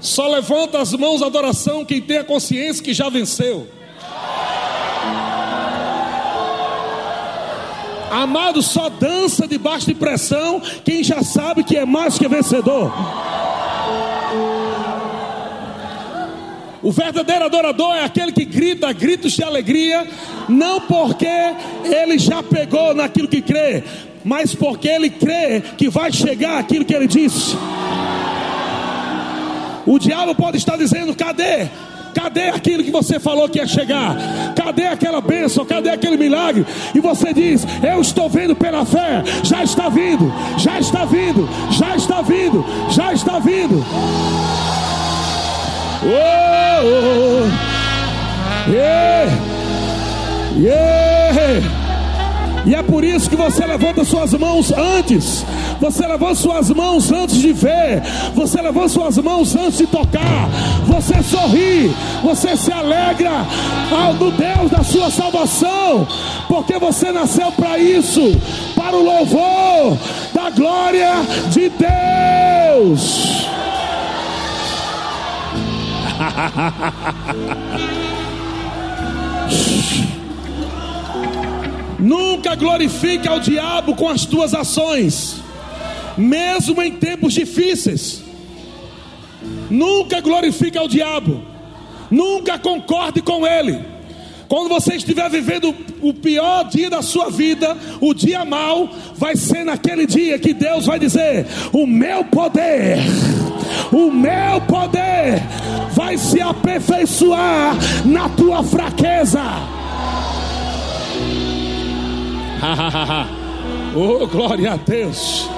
Só 0.00 0.28
levanta 0.28 0.78
as 0.78 0.92
mãos 0.92 1.22
à 1.22 1.26
adoração 1.26 1.84
quem 1.84 2.00
tem 2.00 2.18
a 2.18 2.24
consciência 2.24 2.84
que 2.84 2.94
já 2.94 3.08
venceu. 3.08 3.66
Amado, 8.16 8.62
só 8.62 8.88
dança 8.88 9.46
debaixo 9.46 9.84
de 9.88 9.94
pressão 9.94 10.58
quem 10.82 11.04
já 11.04 11.22
sabe 11.22 11.62
que 11.62 11.76
é 11.76 11.84
mais 11.84 12.18
que 12.18 12.26
vencedor. 12.26 12.90
O 16.82 16.90
verdadeiro 16.90 17.44
adorador 17.44 17.94
é 17.94 18.04
aquele 18.04 18.32
que 18.32 18.46
grita 18.46 18.90
gritos 18.90 19.32
de 19.32 19.42
alegria, 19.42 20.08
não 20.48 20.80
porque 20.80 21.28
ele 21.84 22.18
já 22.18 22.42
pegou 22.42 22.94
naquilo 22.94 23.28
que 23.28 23.42
crê, 23.42 23.84
mas 24.24 24.54
porque 24.54 24.88
ele 24.88 25.10
crê 25.10 25.62
que 25.76 25.90
vai 25.90 26.10
chegar 26.10 26.58
aquilo 26.58 26.86
que 26.86 26.94
ele 26.94 27.06
disse. 27.06 27.54
O 29.84 29.98
diabo 29.98 30.34
pode 30.34 30.56
estar 30.56 30.78
dizendo: 30.78 31.14
cadê? 31.14 31.68
Cadê 32.16 32.48
aquilo 32.48 32.82
que 32.82 32.90
você 32.90 33.20
falou 33.20 33.46
que 33.46 33.58
ia 33.58 33.66
chegar? 33.66 34.16
Cadê 34.56 34.86
aquela 34.86 35.20
bênção? 35.20 35.66
Cadê 35.66 35.90
aquele 35.90 36.16
milagre? 36.16 36.64
E 36.94 36.98
você 36.98 37.34
diz: 37.34 37.66
Eu 37.82 38.00
estou 38.00 38.26
vendo 38.26 38.56
pela 38.56 38.86
fé. 38.86 39.22
Já 39.42 39.62
está 39.62 39.90
vindo, 39.90 40.32
já 40.56 40.80
está 40.80 41.04
vindo, 41.04 41.46
já 41.70 41.94
está 41.94 42.22
vindo, 42.22 42.64
já 42.88 43.12
está 43.12 43.38
vindo. 43.38 43.84
Oh, 46.04 46.86
oh, 46.86 47.44
oh. 47.44 48.70
Yeah. 48.72 49.30
Yeah. 50.56 51.85
E 52.66 52.74
é 52.74 52.82
por 52.82 53.04
isso 53.04 53.30
que 53.30 53.36
você 53.36 53.64
levanta 53.64 54.04
suas 54.04 54.32
mãos 54.34 54.72
antes. 54.72 55.46
Você 55.80 56.04
levanta 56.04 56.34
suas 56.34 56.68
mãos 56.70 57.12
antes 57.12 57.36
de 57.36 57.52
ver. 57.52 58.02
Você 58.34 58.60
levanta 58.60 58.88
suas 58.88 59.16
mãos 59.18 59.54
antes 59.54 59.78
de 59.78 59.86
tocar. 59.86 60.48
Você 60.84 61.22
sorri. 61.22 61.94
Você 62.24 62.56
se 62.56 62.72
alegra 62.72 63.46
ao 63.96 64.14
do 64.14 64.32
Deus 64.32 64.68
da 64.68 64.82
sua 64.82 65.12
salvação. 65.12 66.08
Porque 66.48 66.76
você 66.76 67.12
nasceu 67.12 67.52
para 67.52 67.78
isso 67.78 68.36
para 68.74 68.96
o 68.96 69.04
louvor 69.04 69.96
da 70.34 70.50
glória 70.50 71.12
de 71.50 71.70
Deus. 71.70 73.46
Nunca 81.98 82.54
glorifique 82.54 83.26
ao 83.26 83.40
diabo 83.40 83.94
com 83.94 84.08
as 84.08 84.26
tuas 84.26 84.52
ações, 84.52 85.42
mesmo 86.16 86.82
em 86.82 86.92
tempos 86.92 87.32
difíceis. 87.32 88.22
Nunca 89.70 90.20
glorifique 90.20 90.76
ao 90.76 90.88
diabo, 90.88 91.42
nunca 92.10 92.58
concorde 92.58 93.22
com 93.22 93.46
ele. 93.46 93.96
Quando 94.48 94.68
você 94.68 94.94
estiver 94.94 95.28
vivendo 95.28 95.74
o 96.00 96.14
pior 96.14 96.64
dia 96.68 96.88
da 96.88 97.02
sua 97.02 97.30
vida, 97.30 97.76
o 98.00 98.14
dia 98.14 98.44
mau, 98.44 98.88
vai 99.16 99.34
ser 99.34 99.64
naquele 99.64 100.06
dia 100.06 100.38
que 100.38 100.54
Deus 100.54 100.86
vai 100.86 100.98
dizer: 100.98 101.46
O 101.72 101.86
meu 101.86 102.24
poder, 102.24 102.98
o 103.90 104.10
meu 104.10 104.60
poder 104.68 105.42
vai 105.92 106.16
se 106.16 106.40
aperfeiçoar 106.40 107.76
na 108.04 108.28
tua 108.28 108.62
fraqueza. 108.62 109.42
oh, 113.94 114.26
glória 114.26 114.72
a 114.72 114.76
Deus. 114.76 115.48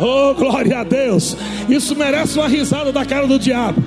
Oh, 0.00 0.34
glória 0.34 0.80
a 0.80 0.84
Deus. 0.84 1.36
Isso 1.68 1.96
merece 1.96 2.38
uma 2.38 2.48
risada 2.48 2.92
da 2.92 3.04
cara 3.04 3.26
do 3.26 3.38
diabo. 3.38 3.82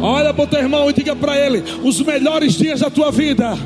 Olha 0.00 0.32
para 0.32 0.44
o 0.44 0.46
teu 0.46 0.60
irmão 0.60 0.88
e 0.88 0.92
diga 0.92 1.16
para 1.16 1.36
ele: 1.38 1.64
os 1.82 2.00
melhores 2.00 2.54
dias 2.54 2.80
da 2.80 2.90
tua 2.90 3.10
vida 3.10 3.58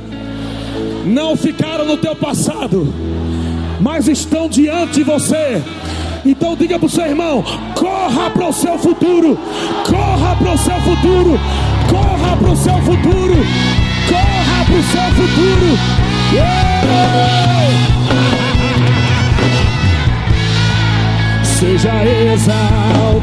não 1.05 1.37
ficaram 1.37 1.85
no 1.85 1.97
teu 1.97 2.17
passado, 2.17 2.93
mas 3.81 4.09
estão 4.09 4.49
diante 4.49 4.95
de 4.95 5.03
você. 5.03 5.63
Então 6.25 6.57
diga 6.57 6.79
para 6.79 6.87
o 6.87 6.91
seu 6.91 7.05
irmão: 7.05 7.45
corra 7.75 8.31
para 8.31 8.49
o 8.49 8.53
seu 8.53 8.79
futuro, 8.79 9.39
corra 9.85 10.37
para 10.37 10.53
o 10.53 10.59
seu 10.59 10.81
futuro, 10.81 11.41
corra 11.91 12.37
para 12.37 12.51
o 12.51 12.57
seu 12.57 12.79
futuro, 12.79 13.37
corra 14.09 14.65
para 14.65 14.77
o 14.77 14.83
seu 14.83 15.27
futuro. 15.27 16.12
Seja 21.43 22.05
exaltado. 22.05 23.23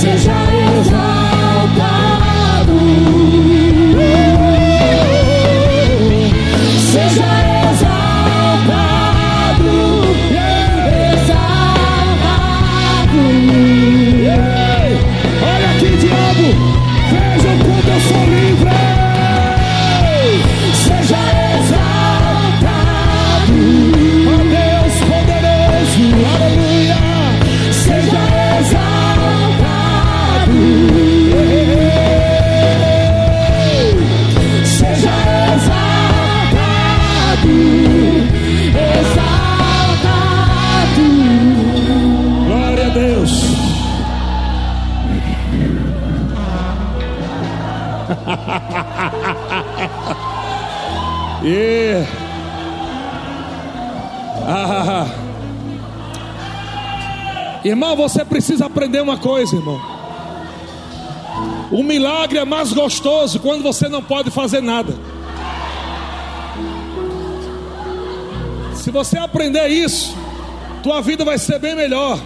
Seja 0.00 0.35
você 57.96 58.24
precisa 58.24 58.66
aprender 58.66 59.00
uma 59.00 59.16
coisa, 59.16 59.56
irmão. 59.56 59.80
O 61.70 61.82
milagre 61.82 62.38
é 62.38 62.44
mais 62.44 62.72
gostoso 62.72 63.40
quando 63.40 63.62
você 63.62 63.88
não 63.88 64.02
pode 64.02 64.30
fazer 64.30 64.60
nada. 64.60 64.94
Se 68.74 68.90
você 68.90 69.18
aprender 69.18 69.66
isso, 69.66 70.16
tua 70.82 71.00
vida 71.00 71.24
vai 71.24 71.38
ser 71.38 71.58
bem 71.58 71.74
melhor. 71.74 72.20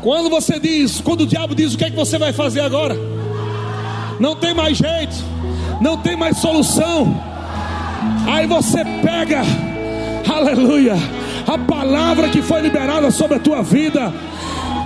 Quando 0.00 0.30
você 0.30 0.58
diz, 0.58 1.00
quando 1.00 1.20
o 1.20 1.26
diabo 1.26 1.54
diz 1.54 1.74
o 1.74 1.78
que 1.78 1.84
é 1.84 1.90
que 1.90 1.96
você 1.96 2.18
vai 2.18 2.32
fazer 2.32 2.60
agora? 2.60 2.96
Não 4.18 4.34
tem 4.34 4.54
mais 4.54 4.78
jeito, 4.78 5.14
não 5.80 5.98
tem 5.98 6.16
mais 6.16 6.38
solução. 6.38 7.22
Aí 8.26 8.46
você 8.46 8.84
pega, 9.02 9.42
aleluia, 10.34 10.96
a 11.54 11.58
palavra 11.58 12.28
que 12.28 12.42
foi 12.42 12.60
liberada 12.60 13.10
sobre 13.10 13.36
a 13.36 13.40
tua 13.40 13.62
vida 13.62 14.12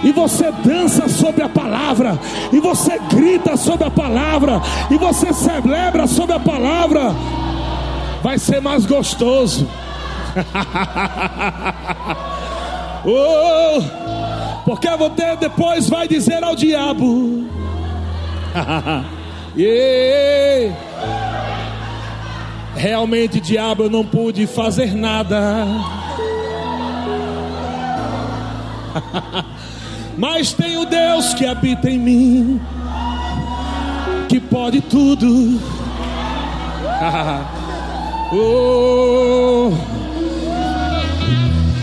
e 0.05 0.13
você 0.13 0.53
dança 0.53 1.09
sobre 1.09 1.43
a 1.43 1.49
palavra, 1.49 2.17
e 2.53 2.61
você 2.61 3.01
grita 3.11 3.57
sobre 3.57 3.87
a 3.87 3.91
palavra, 3.91 4.61
e 4.91 4.97
você 4.97 5.33
celebra 5.33 6.07
sobre 6.07 6.37
a 6.37 6.41
palavra, 6.41 7.13
vai 8.23 8.39
ser 8.39 8.61
mais 8.61 8.87
gostoso. 8.87 9.67
oh, 13.05 13.83
porque 14.65 14.89
você 14.91 15.35
depois 15.37 15.89
vai 15.89 16.07
dizer 16.07 16.45
ao 16.45 16.55
diabo: 16.55 17.49
yeah. 19.57 20.77
Realmente, 22.77 23.41
diabo, 23.41 23.85
eu 23.85 23.91
não 23.91 24.05
pude 24.05 24.47
fazer 24.47 24.95
nada. 24.95 25.67
Mas 30.17 30.53
tem 30.53 30.79
o 30.79 30.85
Deus 30.87 31.35
que 31.35 31.45
habita 31.45 31.91
em 31.91 31.99
mim, 31.99 32.61
que 34.29 34.41
pode 34.41 34.81
tudo. 34.81 35.61
oh, 38.33 39.73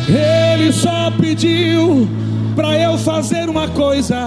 ele 0.07 0.71
só 0.71 1.11
pediu 1.11 2.07
para 2.55 2.79
eu 2.79 2.97
fazer 2.97 3.49
uma 3.49 3.67
coisa: 3.67 4.17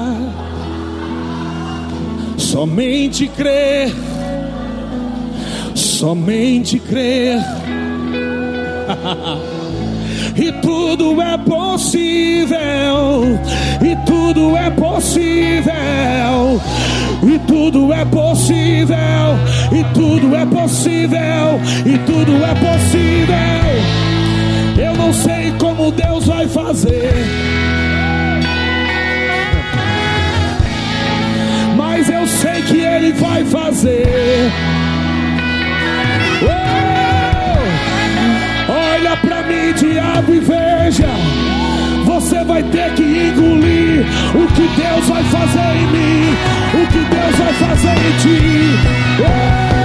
somente 2.39 3.27
crer, 3.29 3.93
somente 5.75 6.79
crer. 6.79 7.41
e 10.37 10.53
tudo 10.61 11.21
é 11.23 11.39
possível, 11.39 12.59
e 13.81 13.97
tudo 14.05 14.57
é 14.57 14.71
possível, 14.71 15.73
e 17.23 17.39
tudo 17.47 17.93
é 17.93 18.05
possível, 18.05 18.97
e 19.73 19.85
tudo 19.95 20.37
é 20.37 20.47
possível, 20.47 21.61
e 21.85 21.99
tudo 22.07 22.45
é 22.45 22.55
possível. 22.55 23.37
Eu 24.79 24.95
não 24.95 25.13
sei 25.13 25.53
como 25.59 25.91
Deus 25.91 26.27
vai 26.27 26.47
fazer. 26.47 27.15
Mas 31.77 32.11
eu 32.11 32.27
sei 32.27 32.63
que 32.63 32.81
Ele 32.81 33.13
vai 33.13 33.45
fazer. 33.45 34.53
Mim, 36.43 36.96
diabo, 39.77 40.33
veja. 40.41 41.09
Você 42.05 42.43
vai 42.45 42.63
ter 42.63 42.93
que 42.95 43.03
engolir 43.03 44.07
o 44.35 44.47
que 44.55 44.69
Deus 44.81 45.07
vai 45.09 45.23
fazer 45.25 45.77
em 45.77 45.87
mim, 45.89 46.35
o 46.83 46.87
que 46.87 46.99
Deus 46.99 47.37
vai 47.37 47.53
fazer 47.55 47.93
em 47.93 48.17
ti. 48.19 49.76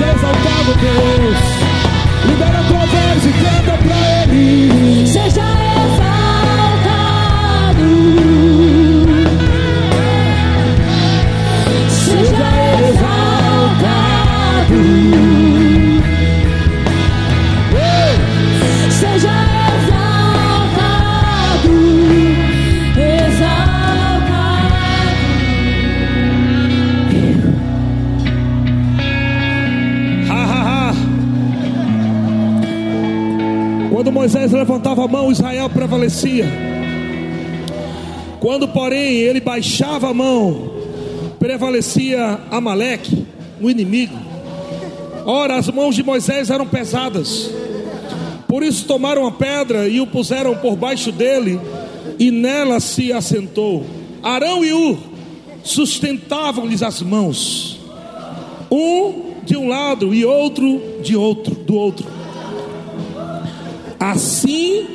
Exaltado, 0.00 0.08
seja 0.08 0.12
exaltado, 0.12 0.74
Deus. 0.80 1.00
Libera 1.00 1.19
levantava 34.60 35.02
a 35.02 35.08
mão, 35.08 35.32
Israel 35.32 35.70
prevalecia. 35.70 36.46
Quando, 38.40 38.68
porém, 38.68 39.14
ele 39.16 39.40
baixava 39.40 40.10
a 40.10 40.14
mão, 40.14 40.70
prevalecia 41.38 42.38
Amaleque, 42.50 43.26
o 43.58 43.70
inimigo. 43.70 44.16
Ora, 45.24 45.56
as 45.56 45.68
mãos 45.68 45.94
de 45.94 46.02
Moisés 46.02 46.50
eram 46.50 46.66
pesadas. 46.66 47.50
Por 48.46 48.62
isso 48.62 48.84
tomaram 48.84 49.26
a 49.26 49.32
pedra 49.32 49.88
e 49.88 49.98
o 49.98 50.06
puseram 50.06 50.54
por 50.54 50.76
baixo 50.76 51.10
dele, 51.10 51.58
e 52.18 52.30
nela 52.30 52.80
se 52.80 53.12
assentou. 53.14 53.86
Arão 54.22 54.62
e 54.62 54.74
Ur 54.74 54.98
sustentavam-lhes 55.62 56.82
as 56.82 57.00
mãos, 57.00 57.80
um 58.70 59.30
de 59.42 59.56
um 59.56 59.68
lado 59.68 60.14
e 60.14 60.22
outro 60.24 60.82
de 61.02 61.16
outro, 61.16 61.54
do 61.54 61.74
outro. 61.74 62.19
Assim 64.00 64.86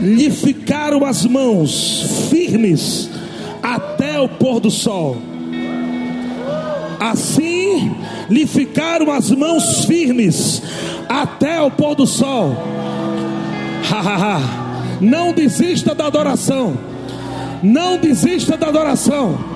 lhe 0.00 0.28
ficaram 0.28 1.04
as 1.04 1.24
mãos 1.24 2.26
firmes 2.28 3.08
até 3.62 4.18
o 4.18 4.28
pôr 4.28 4.58
do 4.58 4.68
sol. 4.68 5.16
Assim 6.98 7.94
lhe 8.28 8.46
ficaram 8.48 9.12
as 9.12 9.30
mãos 9.30 9.84
firmes 9.84 10.60
até 11.08 11.60
o 11.62 11.70
pôr 11.70 11.94
do 11.94 12.06
sol. 12.06 12.56
Não 15.00 15.32
desista 15.32 15.94
da 15.94 16.06
adoração. 16.06 16.76
Não 17.62 17.96
desista 17.96 18.56
da 18.56 18.68
adoração. 18.68 19.53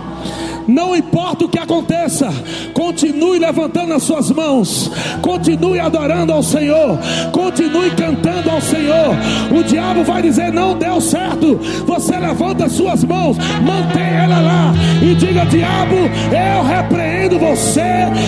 Não 0.68 0.94
importa 0.94 1.46
o 1.46 1.48
que 1.48 1.58
aconteça, 1.58 2.28
continue 2.74 3.38
levantando 3.38 3.94
as 3.94 4.02
suas 4.02 4.30
mãos, 4.30 4.90
continue 5.22 5.80
adorando 5.80 6.30
ao 6.30 6.42
Senhor, 6.42 6.98
continue 7.32 7.90
cantando 7.92 8.50
ao 8.50 8.60
Senhor. 8.60 9.16
O 9.50 9.64
diabo 9.64 10.04
vai 10.04 10.20
dizer: 10.20 10.52
Não 10.52 10.76
deu 10.76 11.00
certo. 11.00 11.58
Você 11.86 12.18
levanta 12.18 12.66
as 12.66 12.72
suas 12.72 13.02
mãos, 13.02 13.38
mantenha 13.62 14.24
ela 14.24 14.40
lá 14.40 14.74
e 15.00 15.14
diga: 15.14 15.46
Diabo, 15.46 15.96
eu 15.96 16.64
repreendo 16.64 17.38
você, 17.38 17.80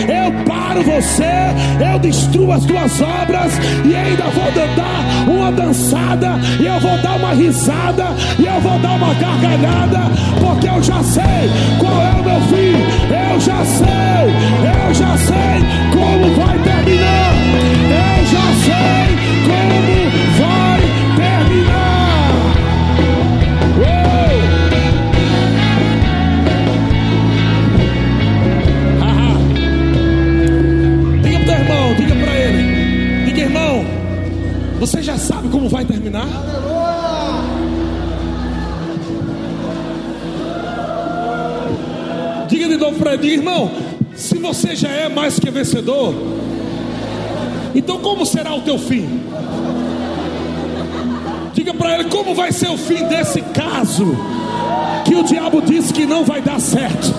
eu 0.08 0.44
paro 0.46 0.82
você, 0.82 1.52
eu 1.92 1.98
destruo 1.98 2.52
as 2.52 2.64
tuas 2.64 3.02
obras 3.02 3.52
e 3.84 3.94
ainda 3.94 4.24
vou 4.24 4.50
dar 4.52 5.30
uma 5.30 5.52
dançada, 5.52 6.38
e 6.58 6.66
eu 6.66 6.80
vou 6.80 6.96
dar 6.98 7.16
uma 7.16 7.34
risada, 7.34 8.06
e 8.38 8.46
eu 8.46 8.60
vou 8.60 8.78
dar 8.78 8.92
uma 8.92 9.12
gargalhada, 9.14 10.00
porque 10.40 10.68
eu 10.68 10.82
já 10.82 11.02
sei 11.02 11.20
qual 11.90 12.02
é 12.02 12.12
o 12.12 12.22
meu 12.22 12.40
fim, 12.48 12.74
eu 13.10 13.40
já 13.40 13.64
sei, 13.64 14.24
eu 14.64 14.94
já 14.94 15.16
sei 15.18 15.56
como 15.92 16.34
vai 16.36 16.58
terminar, 16.58 17.34
eu 17.90 18.24
já 18.26 18.46
sei 18.64 19.06
como 19.48 20.10
vai 20.38 20.80
terminar. 21.16 22.30
Uou! 23.78 24.30
Diga 31.22 31.38
pro 31.38 31.46
teu 31.46 31.54
irmão, 31.54 31.94
diga 31.96 32.14
para 32.14 32.34
ele, 32.34 32.62
diga 33.26 33.40
irmão, 33.40 33.84
você 34.78 35.02
já 35.02 35.16
sabe 35.18 35.48
como 35.48 35.68
vai 35.68 35.84
terminar? 35.84 36.28
Novo 42.80 42.98
para 42.98 43.12
ele, 43.12 43.34
irmão, 43.34 43.70
se 44.16 44.38
você 44.38 44.74
já 44.74 44.88
é 44.88 45.06
mais 45.06 45.38
que 45.38 45.50
vencedor, 45.50 46.14
então 47.74 47.98
como 47.98 48.24
será 48.24 48.54
o 48.54 48.62
teu 48.62 48.78
fim? 48.78 49.20
Diga 51.52 51.74
para 51.74 51.94
ele 51.98 52.04
como 52.04 52.34
vai 52.34 52.50
ser 52.50 52.70
o 52.70 52.78
fim 52.78 53.04
desse 53.04 53.42
caso 53.42 54.16
que 55.04 55.14
o 55.14 55.22
diabo 55.22 55.60
disse 55.60 55.92
que 55.92 56.06
não 56.06 56.24
vai 56.24 56.40
dar 56.40 56.58
certo. 56.58 57.14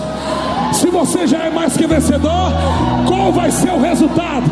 Se 0.72 0.88
você 0.88 1.28
já 1.28 1.44
é 1.44 1.50
mais 1.50 1.76
que 1.76 1.86
vencedor, 1.86 2.52
qual 3.06 3.32
vai 3.32 3.52
ser 3.52 3.70
o 3.70 3.80
resultado? 3.80 4.50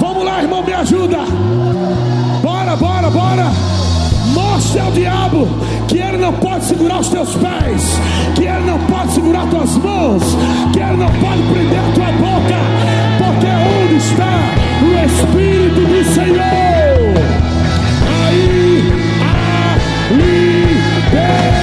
Vamos 0.00 0.24
lá, 0.24 0.42
irmão, 0.42 0.64
me 0.64 0.72
ajuda. 0.72 1.18
Bora, 2.42 2.74
bora, 2.74 3.08
bora. 3.08 3.71
Mostre 4.32 4.80
ao 4.80 4.90
diabo 4.92 5.48
que 5.88 5.98
ele 5.98 6.16
não 6.18 6.32
pode 6.32 6.64
segurar 6.64 7.00
os 7.00 7.08
teus 7.08 7.34
pés, 7.34 8.00
que 8.34 8.44
ele 8.44 8.64
não 8.64 8.78
pode 8.86 9.12
segurar 9.12 9.46
tuas 9.48 9.76
mãos, 9.76 10.22
que 10.72 10.78
ele 10.78 10.96
não 10.96 11.08
pode 11.08 11.42
prender 11.52 11.78
a 11.78 11.92
tua 11.92 12.12
boca, 12.12 12.56
porque 13.18 13.46
onde 13.82 13.96
está 13.96 14.54
o 14.82 15.04
Espírito 15.04 15.80
do 15.80 16.14
Senhor? 16.14 16.42
Aí 18.26 18.92
há 19.22 19.76
liberdade. 20.14 21.61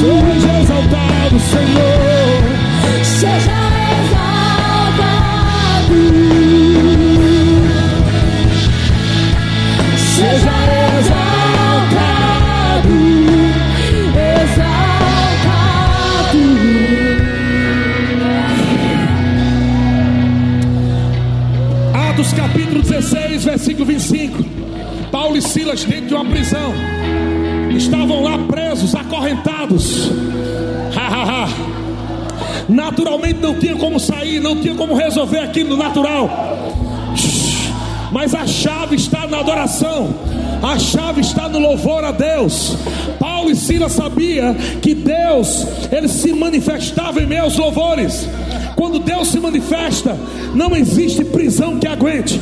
Seja 0.00 0.60
exaltado, 0.60 1.40
Senhor. 1.40 2.38
seja 3.18 3.58
exaltado, 4.00 5.28
seja 10.14 10.56
exaltado, 10.98 12.18
exaltado. 14.44 15.28
Atos 22.10 22.32
capítulo 22.34 22.82
16, 22.82 23.44
versículo 23.44 23.86
25. 23.86 24.44
Paulo 25.10 25.36
e 25.36 25.42
Silas 25.42 25.84
dentro 25.84 26.08
de 26.08 26.14
uma 26.14 26.24
prisão. 26.24 26.72
Estavam 27.78 28.24
lá 28.24 28.36
presos, 28.38 28.92
acorrentados. 28.94 30.10
Naturalmente 32.68 33.38
não 33.40 33.54
tinha 33.54 33.76
como 33.76 34.00
sair, 34.00 34.40
não 34.40 34.60
tinha 34.60 34.74
como 34.74 34.94
resolver 34.94 35.38
aquilo 35.38 35.76
natural. 35.76 36.28
Mas 38.10 38.34
a 38.34 38.46
chave 38.46 38.96
está 38.96 39.28
na 39.28 39.38
adoração. 39.38 40.12
A 40.60 40.76
chave 40.76 41.20
está 41.20 41.48
no 41.48 41.60
louvor 41.60 42.04
a 42.04 42.10
Deus. 42.10 42.76
Paulo 43.18 43.48
e 43.48 43.54
Silas 43.54 43.92
sabia 43.92 44.56
que 44.82 44.92
Deus, 44.92 45.64
ele 45.92 46.08
se 46.08 46.32
manifestava 46.32 47.22
em 47.22 47.26
meus 47.26 47.56
louvores. 47.56 48.28
Quando 48.78 49.00
Deus 49.00 49.26
se 49.26 49.40
manifesta, 49.40 50.16
não 50.54 50.76
existe 50.76 51.24
prisão 51.24 51.80
que 51.80 51.88
aguente. 51.88 52.40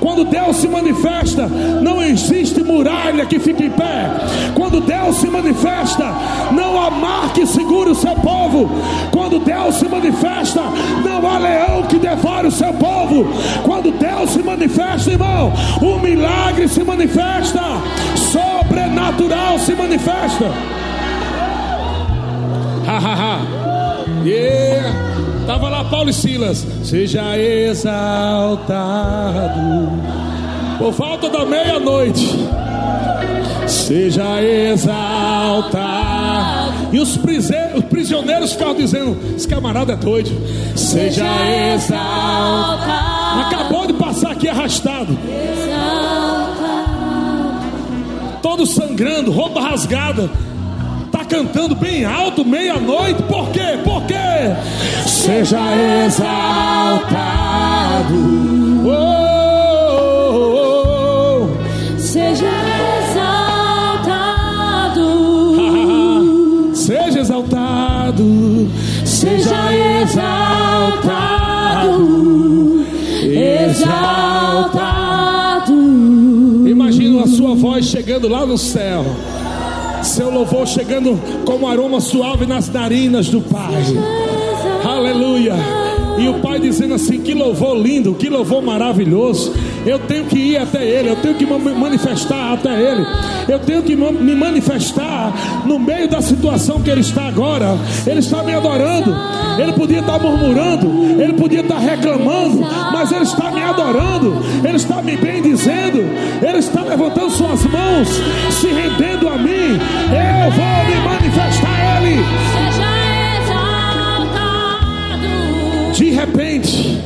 Quando 0.00 0.24
Deus 0.24 0.56
se 0.56 0.66
manifesta, 0.66 1.46
não 1.46 2.02
existe 2.02 2.60
muralha 2.60 3.24
que 3.24 3.38
fique 3.38 3.66
em 3.66 3.70
pé. 3.70 4.10
Quando 4.52 4.80
Deus 4.80 5.14
se 5.18 5.28
manifesta, 5.28 6.12
não 6.50 6.82
há 6.82 6.90
mar 6.90 7.32
que 7.32 7.46
segure 7.46 7.90
o 7.90 7.94
seu 7.94 8.16
povo. 8.16 8.68
Quando 9.12 9.38
Deus 9.38 9.76
se 9.76 9.86
manifesta, 9.86 10.62
não 11.04 11.24
há 11.24 11.38
leão 11.38 11.84
que 11.84 12.00
devore 12.00 12.48
o 12.48 12.50
seu 12.50 12.74
povo. 12.74 13.24
Quando 13.62 13.92
Deus 13.92 14.30
se 14.30 14.42
manifesta, 14.42 15.12
irmão, 15.12 15.52
o 15.80 16.00
milagre 16.00 16.66
se 16.66 16.82
manifesta, 16.82 17.62
sobrenatural 18.16 19.56
se 19.60 19.72
manifesta. 19.76 20.46
Ha, 22.88 22.98
ha, 22.98 23.14
ha. 23.14 23.66
Yeah. 24.24 25.15
Tava 25.46 25.68
lá 25.68 25.84
Paulo 25.84 26.10
e 26.10 26.12
Silas. 26.12 26.66
Seja 26.82 27.38
exaltado 27.38 28.66
por 30.78 30.92
falta 30.92 31.30
da 31.30 31.44
meia-noite. 31.44 32.36
Seja 33.66 34.42
exaltado. 34.42 35.76
E 36.92 36.98
os, 36.98 37.16
prisioneiros 37.88 38.52
ficavam 38.52 38.74
dizendo: 38.74 39.16
Esse 39.36 39.46
camarada 39.46 39.92
é 39.92 39.96
doido. 39.96 40.30
Seja 40.76 41.24
exaltado. 41.74 43.40
Acabou 43.46 43.86
de 43.86 43.92
passar 43.92 44.32
aqui 44.32 44.48
arrastado. 44.48 45.16
Todo 48.42 48.66
sangrando, 48.66 49.30
roupa 49.30 49.60
rasgada. 49.60 50.30
Cantando 51.28 51.74
bem 51.74 52.04
alto, 52.04 52.44
meia-noite. 52.44 53.20
Por 53.24 53.50
quê? 53.50 53.76
Por 53.82 54.04
quê? 54.06 54.14
Seja 55.06 55.58
exaltado. 56.04 58.14
Oh, 58.84 58.88
oh, 60.32 61.42
oh, 61.42 61.48
Seja 61.98 62.46
exaltado, 63.00 65.00
oh. 66.70 66.74
Seja 66.74 67.18
exaltado. 67.20 68.70
seja 69.04 69.72
exaltado, 70.02 71.96
exaltado. 73.24 75.74
Imagina 76.68 77.24
a 77.24 77.26
sua 77.26 77.54
voz 77.56 77.86
chegando 77.86 78.28
lá 78.28 78.46
no 78.46 78.56
céu. 78.56 79.04
Seu 80.16 80.30
louvor 80.30 80.66
chegando 80.66 81.20
como 81.44 81.68
aroma 81.68 82.00
suave 82.00 82.46
nas 82.46 82.70
narinas 82.70 83.28
do 83.28 83.42
Pai. 83.42 83.74
Aleluia. 84.82 85.52
E 86.18 86.26
o 86.26 86.40
Pai 86.40 86.58
dizendo 86.58 86.94
assim: 86.94 87.20
Que 87.20 87.34
louvor 87.34 87.76
lindo, 87.76 88.14
que 88.14 88.30
louvor 88.30 88.62
maravilhoso. 88.62 89.52
Eu 89.84 89.98
tenho 89.98 90.24
que 90.24 90.38
ir 90.38 90.56
até 90.56 90.82
Ele, 90.82 91.10
eu 91.10 91.16
tenho 91.16 91.34
que 91.34 91.44
me 91.44 91.74
manifestar 91.74 92.54
até 92.54 92.70
Ele, 92.70 93.06
eu 93.46 93.58
tenho 93.58 93.82
que 93.82 93.94
me 93.94 94.34
manifestar 94.34 95.62
no 95.66 95.78
meio 95.78 96.08
da 96.08 96.22
situação 96.22 96.80
que 96.80 96.88
Ele 96.88 97.02
está 97.02 97.28
agora. 97.28 97.76
Ele 98.06 98.20
está 98.20 98.42
me 98.42 98.54
adorando, 98.54 99.14
Ele 99.58 99.72
podia 99.72 100.00
estar 100.00 100.18
murmurando, 100.18 100.86
Ele 101.20 101.32
podia 101.34 101.60
estar 101.60 101.78
reclamando, 101.78 102.60
mas 102.92 103.10
Ele 103.12 103.22
está 103.22 103.50
me 103.50 103.62
adorando, 103.62 104.36
Ele 104.64 104.76
está 104.76 105.02
me 105.02 105.16
bendizendo, 105.16 106.04
Ele 106.42 106.58
está 106.58 106.82
levantando 106.82 107.30
Suas 107.30 107.64
mãos, 107.64 108.08
se 108.50 108.68
rendendo 108.68 109.28
a 109.28 109.36
mim. 109.36 109.78
Eu 110.12 110.50
vou 110.50 110.84
me 110.86 110.96
manifestar 111.04 111.68
a 111.68 112.00
Ele. 112.02 112.22
Seja 112.52 112.86
exaltado, 114.32 115.28
De 115.94 116.10
repente, 116.10 117.02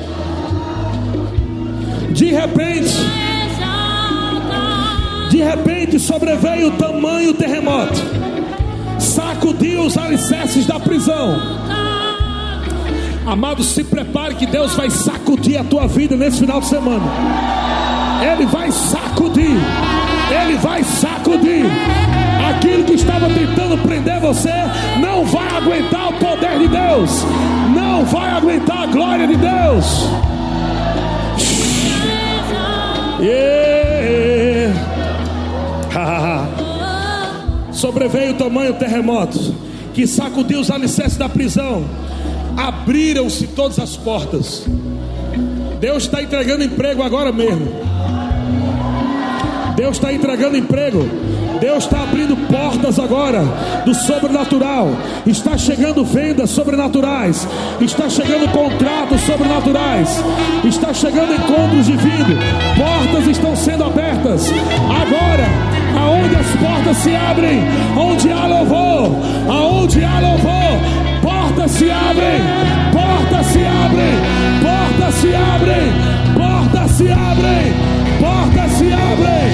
de 2.11 2.27
repente, 2.27 2.95
de 5.31 5.39
repente 5.39 5.99
sobreveio 5.99 6.69
o 6.69 6.73
tamanho 6.73 7.33
terremoto, 7.33 8.01
sacudiu 8.99 9.83
os 9.87 9.97
alicerces 9.97 10.67
da 10.67 10.79
prisão. 10.79 11.70
Amado, 13.27 13.63
se 13.63 13.85
prepare 13.85 14.35
que 14.35 14.47
Deus 14.47 14.75
vai 14.75 14.91
sacudir 14.91 15.59
a 15.59 15.65
tua 15.65 15.87
vida 15.87 16.17
nesse 16.17 16.41
final 16.41 16.61
de 16.61 16.67
semana. 16.67 17.05
Ele 18.33 18.47
vai 18.47 18.71
sacudir, 18.73 19.57
ele 20.31 20.57
vai 20.59 20.83
sacudir. 20.83 21.65
Aquilo 22.51 22.85
que 22.85 22.95
estava 22.95 23.29
tentando 23.29 23.79
prender 23.79 24.19
você 24.21 24.53
não 25.01 25.25
vai 25.25 25.49
aguentar 25.49 26.09
o 26.09 26.13
poder 26.15 26.59
de 26.59 26.69
Deus, 26.69 27.25
não 27.75 28.05
vai 28.05 28.31
aguentar 28.31 28.85
a 28.85 28.87
glória 28.87 29.27
de 29.27 29.37
Deus. 29.37 30.09
Yeah. 33.21 34.11
Sobreveio 37.73 38.33
o 38.33 38.35
tamanho 38.35 38.75
terremoto 38.75 39.55
que 39.95 40.07
sacudiu 40.07 40.61
os 40.61 40.71
alicerces 40.71 41.17
da 41.17 41.29
prisão. 41.29 41.85
Abriram-se 42.61 43.47
todas 43.47 43.79
as 43.79 43.97
portas. 43.97 44.67
Deus 45.81 46.03
está 46.03 46.23
entregando 46.23 46.63
emprego 46.63 47.03
agora 47.03 47.33
mesmo. 47.33 47.67
Deus 49.75 49.97
está 49.97 50.13
entregando 50.13 50.59
emprego. 50.59 51.09
Deus 51.59 51.85
está 51.85 52.03
abrindo 52.03 52.37
portas 52.49 52.99
agora 52.99 53.43
do 53.87 53.95
sobrenatural. 53.95 54.91
Está 55.27 55.57
chegando 55.57 56.05
vendas 56.05 56.51
sobrenaturais. 56.51 57.49
Está 57.81 58.11
chegando 58.11 58.51
contratos 58.53 59.23
sobrenaturais. 59.23 60.23
Está 60.63 60.93
chegando 60.93 61.33
encontros 61.33 61.87
divinos. 61.87 62.45
Portas 62.77 63.27
estão 63.27 63.57
sendo 63.57 63.85
abertas. 63.85 64.51
Agora, 65.01 65.47
aonde 65.99 66.37
as 66.37 66.51
portas 66.57 66.97
se 66.99 67.17
abrem, 67.17 67.61
onde 67.97 68.31
há 68.31 68.47
louvor, 68.47 69.17
aonde 69.49 70.05
há 70.05 70.21
louvor, 70.21 71.10
portas 71.61 71.73
se 71.73 71.91
abrem, 71.91 72.41
portas 72.91 73.47
se 73.47 73.67
abrem, 73.67 74.17
portas 74.63 75.15
se 75.15 75.35
abrem, 75.35 75.93
portas 76.35 76.91
se 76.93 77.13
abrem, 77.13 77.75
portas 78.19 78.73
se 78.73 78.93
abrem. 78.93 79.51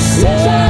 Seja 0.00 0.69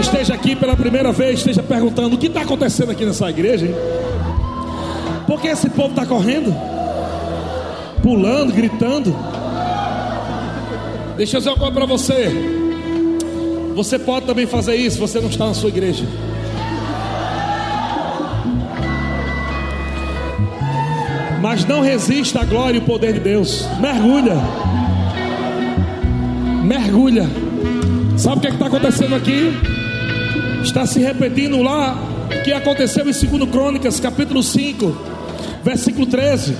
que 0.00 0.06
esteja 0.06 0.32
aqui 0.32 0.56
pela 0.56 0.74
primeira 0.74 1.12
vez 1.12 1.40
esteja 1.40 1.62
perguntando: 1.62 2.16
o 2.16 2.18
que 2.18 2.28
está 2.28 2.40
acontecendo 2.40 2.90
aqui 2.90 3.04
nessa 3.04 3.28
igreja? 3.28 3.66
Hein? 3.66 3.74
Por 5.26 5.40
que 5.40 5.48
esse 5.48 5.68
povo 5.68 5.90
está 5.90 6.06
correndo? 6.06 6.54
Pulando, 8.02 8.52
gritando. 8.52 9.14
Deixa 11.16 11.36
eu 11.36 11.40
dizer 11.40 11.50
uma 11.50 11.58
coisa 11.58 11.74
para 11.74 11.84
você. 11.84 12.32
Você 13.74 13.98
pode 13.98 14.26
também 14.26 14.46
fazer 14.46 14.74
isso, 14.74 14.98
você 14.98 15.20
não 15.20 15.28
está 15.28 15.46
na 15.46 15.54
sua 15.54 15.68
igreja. 15.68 16.06
Mas 21.42 21.64
não 21.66 21.82
resista 21.82 22.40
à 22.40 22.44
glória 22.44 22.78
e 22.78 22.80
o 22.80 22.84
poder 22.84 23.14
de 23.14 23.20
Deus. 23.20 23.66
Mergulha. 23.78 24.36
Mergulha. 26.64 27.28
Sabe 28.16 28.38
o 28.38 28.40
que 28.40 28.46
é 28.46 28.50
está 28.50 28.66
acontecendo 28.66 29.14
aqui? 29.14 29.79
Está 30.62 30.86
se 30.86 31.00
repetindo 31.00 31.62
lá 31.62 31.96
que 32.44 32.52
aconteceu 32.52 33.02
em 33.02 33.12
2 33.12 33.50
Crônicas, 33.50 33.98
capítulo 33.98 34.42
5, 34.42 34.96
versículo 35.64 36.06
13. 36.06 36.54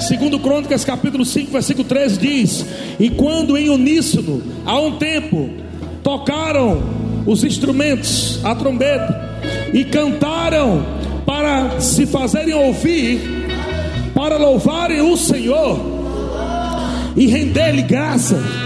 Segundo 0.00 0.38
Crônicas, 0.38 0.84
capítulo 0.84 1.24
5, 1.24 1.50
versículo 1.50 1.86
13 1.86 2.18
diz: 2.18 2.66
"E 3.00 3.10
quando 3.10 3.56
em 3.56 3.68
uníssono, 3.68 4.42
há 4.64 4.78
um 4.78 4.92
tempo, 4.92 5.50
tocaram 6.02 6.82
os 7.26 7.42
instrumentos, 7.42 8.40
a 8.44 8.54
trombeta, 8.54 9.40
e 9.72 9.84
cantaram 9.84 10.84
para 11.26 11.80
se 11.80 12.06
fazerem 12.06 12.54
ouvir, 12.54 13.20
para 14.14 14.36
louvarem 14.36 15.00
o 15.00 15.16
Senhor 15.16 15.80
e 17.16 17.26
render-lhe 17.26 17.82
graça. 17.82 18.65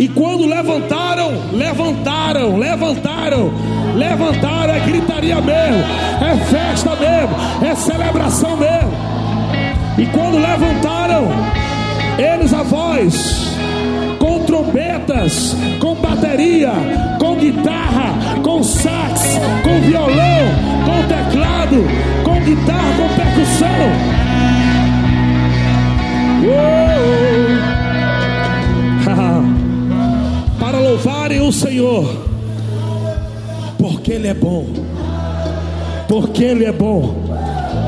E 0.00 0.08
quando 0.08 0.46
levantaram, 0.46 1.30
levantaram, 1.52 2.56
levantaram, 2.56 3.52
levantaram, 3.94 4.72
é 4.74 4.80
gritaria 4.80 5.38
mesmo, 5.42 5.84
é 6.22 6.36
festa 6.46 6.96
mesmo, 6.96 7.36
é 7.62 7.74
celebração 7.74 8.56
mesmo. 8.56 8.90
E 9.98 10.06
quando 10.06 10.38
levantaram, 10.38 11.28
eles 12.16 12.54
a 12.54 12.62
voz, 12.62 13.54
com 14.18 14.38
trombetas, 14.44 15.54
com 15.78 15.94
bateria, 15.96 16.72
com 17.18 17.34
guitarra, 17.36 18.40
com 18.42 18.62
sax, 18.62 19.38
com 19.62 19.80
violão, 19.82 20.46
com 20.86 21.02
teclado, 21.08 21.84
com 22.24 22.40
guitarra, 22.40 22.94
com 22.96 23.08
percussão. 23.16 24.20
Para 26.40 27.49
louvarem 30.90 31.40
o 31.40 31.52
Senhor, 31.52 32.04
porque 33.78 34.12
Ele 34.12 34.26
é 34.26 34.34
bom, 34.34 34.66
porque 36.08 36.42
Ele 36.42 36.64
é 36.64 36.72
bom, 36.72 37.14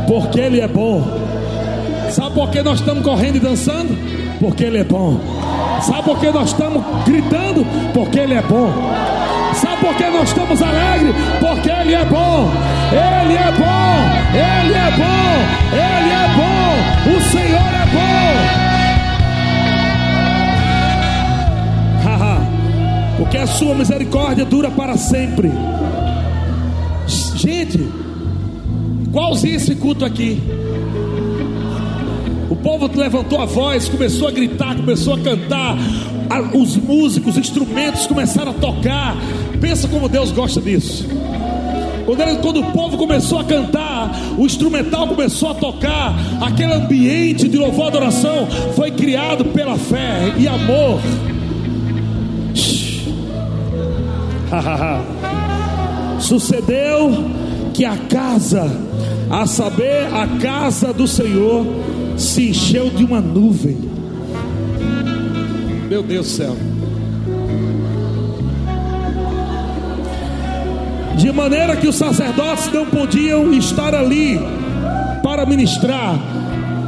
porque 0.07 0.41
Ele 0.41 0.61
é 0.61 0.69
bom. 0.69 1.03
Sabe 2.11 2.35
por 2.35 2.51
que 2.51 2.63
nós 2.63 2.79
estamos 2.79 3.03
correndo 3.03 3.37
e 3.37 3.41
dançando? 3.41 3.97
Porque 4.39 4.65
Ele 4.65 4.79
é 4.79 4.85
bom. 4.85 5.19
Sabe 5.81 6.03
por 6.05 6.21
que 6.21 6.31
nós 6.31 6.51
estamos 6.51 6.85
gritando? 7.05 7.67
Porque 7.93 8.21
Ele 8.21 8.35
é 8.35 8.43
bom. 8.43 8.71
Sabe 9.55 9.77
por 9.81 9.97
que 9.97 10.05
nós 10.09 10.29
estamos 10.29 10.63
alegres? 10.63 11.15
Porque 11.41 11.71
Ele 11.71 11.95
é 11.95 12.05
bom. 12.05 12.51
Ele 12.93 13.35
é 13.35 13.53
bom. 13.53 13.93
Ele 14.33 14.75
é 14.75 14.91
bom. 14.93 15.33
Ele 15.73 16.13
é 16.13 16.29
bom. 16.37 17.17
O 17.17 17.21
Senhor 17.33 17.59
é 17.59 17.87
bom. 17.87 18.72
Porque 23.23 23.39
a 23.39 23.47
sua 23.47 23.73
misericórdia 23.73 24.45
dura 24.45 24.69
para 24.69 24.97
sempre. 24.97 25.49
Gente, 27.37 27.79
igualzinho 29.05 29.55
esse 29.55 29.77
culto 29.77 30.05
aqui. 30.05 30.43
O 32.51 32.57
povo 32.57 32.91
levantou 32.93 33.41
a 33.41 33.45
voz, 33.45 33.89
começou 33.89 34.27
a 34.27 34.33
gritar, 34.33 34.75
começou 34.75 35.15
a 35.15 35.19
cantar. 35.21 35.79
Os 36.53 36.77
músicos, 36.77 37.35
os 37.35 37.39
instrumentos 37.39 38.09
começaram 38.09 38.51
a 38.51 38.55
tocar. 38.55 39.17
Pensa 39.61 39.87
como 39.87 40.09
Deus 40.09 40.33
gosta 40.33 40.61
disso. 40.61 41.07
Quando, 42.05 42.23
ele, 42.23 42.39
quando, 42.39 42.59
o 42.59 42.73
povo 42.73 42.99
começou 42.99 43.39
a 43.39 43.45
cantar, 43.45 44.11
o 44.37 44.45
instrumental 44.45 45.07
começou 45.07 45.51
a 45.51 45.55
tocar, 45.55 46.13
aquele 46.41 46.73
ambiente 46.73 47.49
de 47.49 47.57
louvor 47.57 47.85
e 47.85 47.89
adoração 47.89 48.49
foi 48.75 48.91
criado 48.91 49.45
pela 49.45 49.79
fé 49.79 50.35
e 50.37 50.49
amor. 50.49 50.99
Sucedeu 56.21 57.11
que 57.73 57.85
a 57.85 57.97
casa, 57.97 58.71
a 59.31 59.47
saber, 59.47 60.07
a 60.13 60.27
casa 60.41 60.93
do 60.93 61.07
Senhor, 61.07 61.67
se 62.17 62.51
encheu 62.51 62.91
de 62.91 63.05
uma 63.05 63.21
nuvem. 63.21 63.79
Meu 65.89 66.03
Deus 66.03 66.27
do 66.27 66.33
céu. 66.33 66.57
De 71.17 71.31
maneira 71.31 71.77
que 71.77 71.87
os 71.87 71.97
sacerdotes 71.97 72.73
não 72.73 72.87
podiam 72.87 73.53
estar 73.53 73.95
ali 73.95 74.41
para 75.23 75.47
ministrar. 75.47 76.19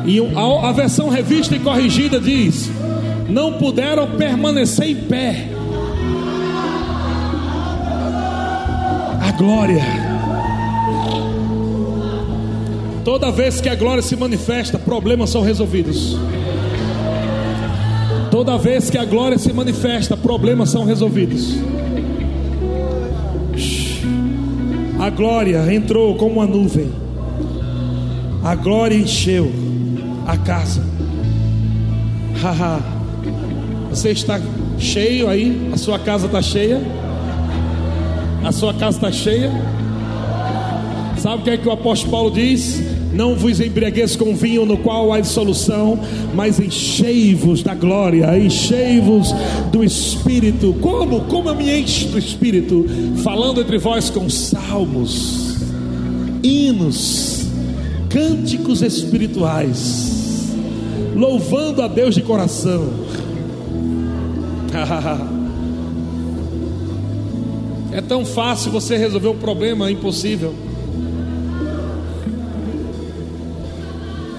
E 0.07 0.19
a, 0.19 0.69
a 0.69 0.73
versão 0.73 1.09
revista 1.09 1.55
e 1.55 1.61
corrigida 1.61 2.21
diz: 2.21 2.71
não 3.29 3.55
puderam 3.55 4.11
permanecer 4.13 4.89
em 4.89 4.97
pé. 4.97 5.54
Glória 9.37 9.85
Toda 13.05 13.31
vez 13.31 13.61
que 13.61 13.69
a 13.69 13.75
glória 13.75 14.03
se 14.03 14.17
manifesta, 14.17 14.79
problemas 14.79 15.29
são 15.29 15.43
resolvidos. 15.43 16.17
Toda 18.31 18.57
vez 18.57 18.89
que 18.89 18.97
a 18.97 19.05
glória 19.05 19.39
se 19.39 19.53
manifesta, 19.53 20.17
problemas 20.17 20.71
são 20.71 20.87
resolvidos. 20.87 21.55
A 24.99 25.11
glória 25.11 25.73
entrou 25.73 26.17
como 26.17 26.37
uma 26.37 26.47
nuvem. 26.47 26.91
A 28.43 28.55
glória 28.55 28.97
encheu 28.97 29.53
a 30.27 30.39
casa. 30.39 30.83
Haha. 32.43 32.81
Você 33.91 34.11
está 34.11 34.41
cheio 34.79 35.29
aí? 35.29 35.71
A 35.73 35.77
sua 35.77 35.99
casa 35.99 36.25
está 36.27 36.41
cheia? 36.41 36.81
A 38.45 38.53
sua 38.53 38.75
casa 38.75 38.99
está 38.99 39.11
cheia? 39.11 39.51
Sabe 41.17 41.41
o 41.41 41.45
que 41.45 41.51
é 41.51 41.57
que 41.57 41.67
o 41.67 41.73
apóstolo 41.73 42.11
Paulo 42.11 42.31
diz? 42.31 42.83
Não 43.15 43.35
vos 43.35 43.59
embriagueis 43.59 44.17
com 44.17 44.35
vinho 44.35 44.67
no 44.67 44.77
qual 44.77 45.11
há 45.15 45.21
dissolução, 45.21 45.99
mas 46.35 46.61
enchei-vos 46.61 47.63
da 47.63 47.75
glória, 47.75 48.39
enchei-vos 48.39 49.33
do 49.73 49.83
Espírito. 49.83 50.75
Como? 50.83 51.23
Como 51.23 51.49
eu 51.49 51.55
me 51.55 51.81
encho 51.81 52.09
do 52.09 52.19
Espírito? 52.19 52.85
Falando 53.23 53.63
entre 53.63 53.79
vós 53.79 54.11
com 54.11 54.29
salmos, 54.29 55.57
hinos, 56.43 57.47
cânticos 58.11 58.83
espirituais, 58.83 60.53
louvando 61.17 61.81
a 61.81 61.89
Deus 61.89 62.15
de 62.15 62.21
coração. 62.21 62.91
É 67.95 68.01
tão 68.01 68.27
fácil 68.27 68.73
você 68.73 68.97
resolver 68.97 69.29
um 69.29 69.39
problema 69.39 69.89
impossível. 69.89 70.53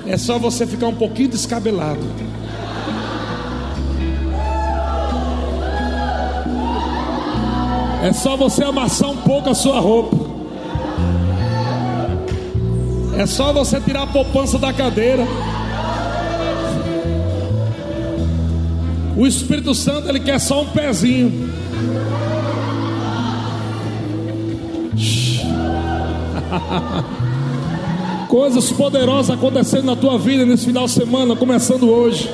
É 0.06 0.18
só 0.18 0.38
você 0.38 0.68
ficar 0.68 0.88
um 0.88 0.96
pouquinho 0.96 1.30
descabelado. 1.30 2.02
É 8.04 8.12
só 8.12 8.36
você 8.36 8.62
amassar 8.66 9.10
um 9.10 9.18
pouco 9.22 9.50
a 9.50 9.56
sua 9.56 9.80
roupa. 9.80 10.18
É 13.18 13.26
só 13.26 13.54
você 13.54 13.80
tirar 13.80 14.04
a 14.04 14.08
poupança 14.08 14.60
da 14.60 14.74
cadeira. 14.74 15.24
O 19.16 19.26
Espírito 19.26 19.74
Santo 19.74 20.10
ele 20.10 20.20
quer 20.20 20.40
só 20.40 20.62
um 20.62 20.66
pezinho. 20.66 21.50
Coisas 28.28 28.72
poderosas 28.72 29.36
acontecendo 29.36 29.86
na 29.86 29.96
tua 29.96 30.18
vida 30.18 30.46
nesse 30.46 30.66
final 30.66 30.86
de 30.86 30.92
semana, 30.92 31.36
começando 31.36 31.90
hoje. 31.90 32.30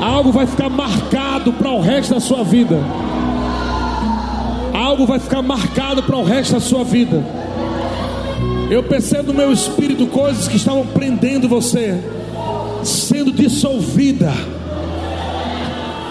Algo 0.00 0.32
vai 0.32 0.46
ficar 0.46 0.68
marcado 0.68 1.52
para 1.52 1.70
o 1.70 1.80
resto 1.80 2.14
da 2.14 2.20
sua 2.20 2.42
vida. 2.42 2.78
Algo 4.74 5.06
vai 5.06 5.18
ficar 5.18 5.42
marcado 5.42 6.02
para 6.02 6.16
o 6.16 6.24
resto 6.24 6.54
da 6.54 6.60
sua 6.60 6.84
vida. 6.84 7.24
Eu 8.70 8.82
percebo 8.82 9.32
no 9.32 9.34
meu 9.34 9.52
espírito 9.52 10.06
coisas 10.06 10.48
que 10.48 10.56
estavam 10.56 10.86
prendendo 10.86 11.48
você, 11.48 12.02
sendo 12.82 13.32
dissolvida 13.32 14.32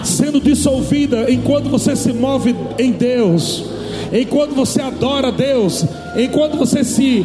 sendo 0.04 0.40
dissolvida 0.40 1.30
enquanto 1.30 1.68
você 1.68 1.94
se 1.94 2.12
move 2.12 2.56
em 2.76 2.90
Deus 2.90 3.64
enquanto 4.12 4.54
você 4.54 4.80
adora 4.80 5.32
Deus, 5.32 5.84
enquanto 6.16 6.56
você 6.56 6.84
se, 6.84 7.24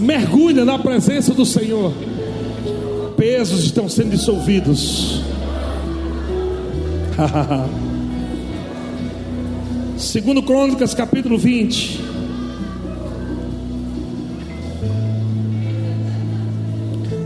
mergulha 0.00 0.64
na 0.64 0.78
presença 0.78 1.34
do 1.34 1.44
Senhor, 1.44 1.92
pesos 3.16 3.64
estão 3.64 3.88
sendo 3.88 4.10
dissolvidos. 4.10 5.22
Segundo 9.98 10.42
Crônicas, 10.42 10.94
capítulo 10.94 11.36
20. 11.36 12.00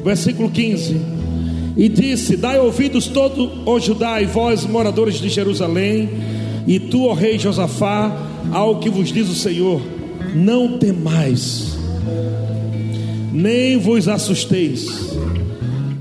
Versículo 0.03 0.51
15. 0.51 1.01
E 1.77 1.89
disse: 1.89 2.37
Dai 2.37 2.59
ouvidos 2.59 3.07
todo 3.07 3.69
o 3.69 3.79
Judá 3.79 4.21
e 4.23 4.27
vós, 4.27 4.65
moradores 4.65 5.17
de 5.17 5.29
Jerusalém, 5.29 6.09
e 6.67 6.81
tu, 6.81 7.07
ó 7.07 7.13
rei 7.13 7.39
Josafá, 7.39 8.11
ao 8.51 8.79
que 8.79 8.89
vos 8.89 9.13
diz 9.13 9.29
o 9.29 9.35
Senhor: 9.35 9.83
Não 10.35 10.79
temais, 10.79 11.77
nem 13.33 13.77
vos 13.79 14.09
assusteis, 14.09 15.15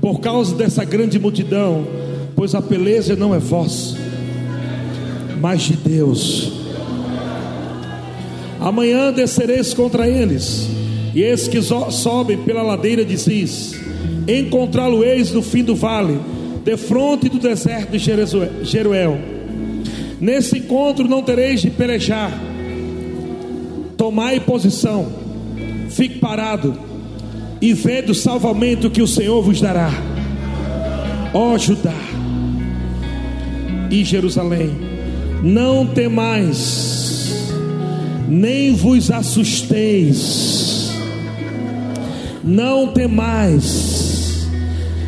por 0.00 0.20
causa 0.20 0.54
dessa 0.54 0.84
grande 0.84 1.18
multidão, 1.18 1.86
pois 2.34 2.54
a 2.54 2.62
peleja 2.62 3.14
não 3.14 3.34
é 3.34 3.38
vossa, 3.38 3.96
mas 5.40 5.62
de 5.62 5.76
Deus. 5.76 6.52
Amanhã 8.58 9.12
descereis 9.12 9.74
contra 9.74 10.08
eles, 10.08 10.68
e 11.14 11.22
eis 11.22 11.46
que 11.46 11.60
sobem 11.60 12.38
pela 12.38 12.62
ladeira 12.62 13.04
de 13.04 13.18
Cis, 13.18 13.74
encontrá-lo-eis 14.26 15.30
no 15.32 15.42
fim 15.42 15.62
do 15.62 15.74
vale, 15.74 16.18
defronte 16.64 17.28
do 17.28 17.38
deserto 17.38 17.90
de 17.90 17.98
Jeruel. 18.64 19.18
Nesse 20.20 20.58
encontro 20.58 21.06
não 21.06 21.22
tereis 21.22 21.60
de 21.60 21.70
pelejar, 21.70 22.32
tomai 24.02 24.40
posição, 24.40 25.06
fique 25.88 26.18
parado, 26.18 26.74
e 27.60 27.72
vede 27.72 28.10
o 28.10 28.14
salvamento 28.16 28.90
que 28.90 29.00
o 29.00 29.06
Senhor 29.06 29.40
vos 29.40 29.60
dará, 29.60 29.92
ó 31.32 31.56
Judá 31.56 31.94
e 33.92 34.02
Jerusalém, 34.02 34.72
não 35.44 35.86
temais 35.86 37.32
nem 38.28 38.74
vos 38.74 39.08
assusteis, 39.08 40.90
não 42.42 42.88
temais, 42.88 44.48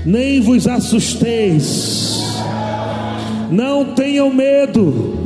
nem 0.07 0.41
vos 0.41 0.69
assusteis, 0.69 2.23
não 3.51 3.87
tenham 3.87 4.33
medo, 4.33 5.19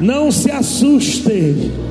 não 0.00 0.30
se 0.30 0.52
assustem. 0.52 1.82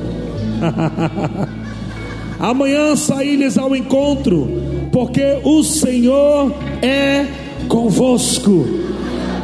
Amanhã 2.38 2.96
saí-lhes 2.96 3.56
ao 3.56 3.74
encontro, 3.74 4.50
porque 4.92 5.38
o 5.44 5.62
Senhor 5.62 6.52
é 6.82 7.26
convosco. 7.68 8.66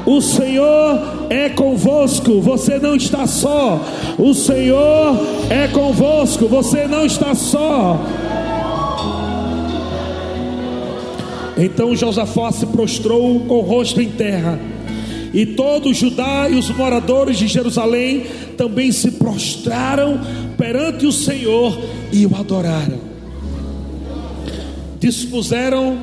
O 0.07 0.21
Senhor 0.21 1.27
é 1.31 1.49
convosco, 1.51 2.41
você 2.41 2.79
não 2.79 2.97
está 2.97 3.27
só. 3.27 3.81
O 4.19 4.35
Senhor 4.35 5.17
é 5.49 5.69
convosco, 5.69 6.47
você 6.49 6.87
não 6.87 7.07
está 7.07 7.35
só. 7.35 8.01
Então 11.57 11.95
Josafá 11.95 12.51
se 12.51 12.67
prostrou 12.67 13.41
com 13.41 13.59
o 13.59 13.61
rosto 13.61 14.01
em 14.01 14.09
terra, 14.09 14.59
e 15.33 15.45
todo 15.45 15.93
Judá 15.93 16.49
e 16.51 16.55
os 16.55 16.71
moradores 16.71 17.37
de 17.37 17.47
Jerusalém 17.47 18.25
também 18.57 18.91
se 18.91 19.13
prostraram 19.13 20.19
perante 20.61 21.07
o 21.07 21.13
Senhor 21.13 21.75
e 22.13 22.27
o 22.27 22.37
adoraram. 22.37 22.99
Dispuseram 25.01 25.99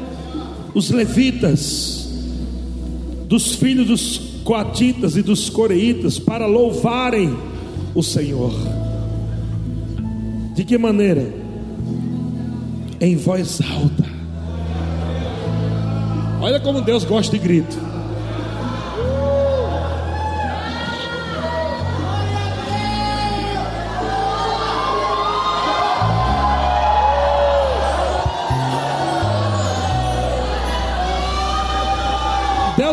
os 0.74 0.90
levitas, 0.90 2.10
dos 3.28 3.54
filhos 3.54 3.86
dos 3.86 4.18
coatitas 4.44 5.16
e 5.16 5.22
dos 5.22 5.48
coreitas 5.48 6.18
para 6.18 6.48
louvarem 6.48 7.38
o 7.94 8.02
Senhor. 8.02 8.52
De 10.56 10.64
que 10.64 10.76
maneira? 10.76 11.32
Em 13.00 13.16
voz 13.16 13.62
alta. 13.62 14.06
Olha 16.42 16.60
como 16.60 16.82
Deus 16.82 17.04
gosta 17.04 17.38
de 17.38 17.44
grito. 17.44 17.87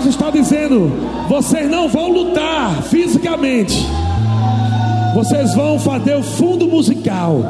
Deus 0.05 0.17
está 0.17 0.31
dizendo: 0.31 0.93
vocês 1.29 1.69
não 1.71 1.89
vão 1.89 2.13
lutar 2.13 2.83
fisicamente, 2.83 3.87
vocês 5.15 5.55
vão 5.55 5.79
fazer 5.79 6.15
o 6.15 6.23
fundo 6.23 6.69
musical. 6.69 7.43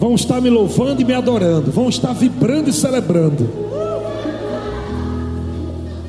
Vão 0.00 0.14
estar 0.14 0.40
me 0.40 0.48
louvando 0.48 1.02
e 1.02 1.04
me 1.04 1.12
adorando, 1.12 1.70
vão 1.70 1.90
estar 1.90 2.14
vibrando 2.14 2.70
e 2.70 2.72
celebrando. 2.72 3.48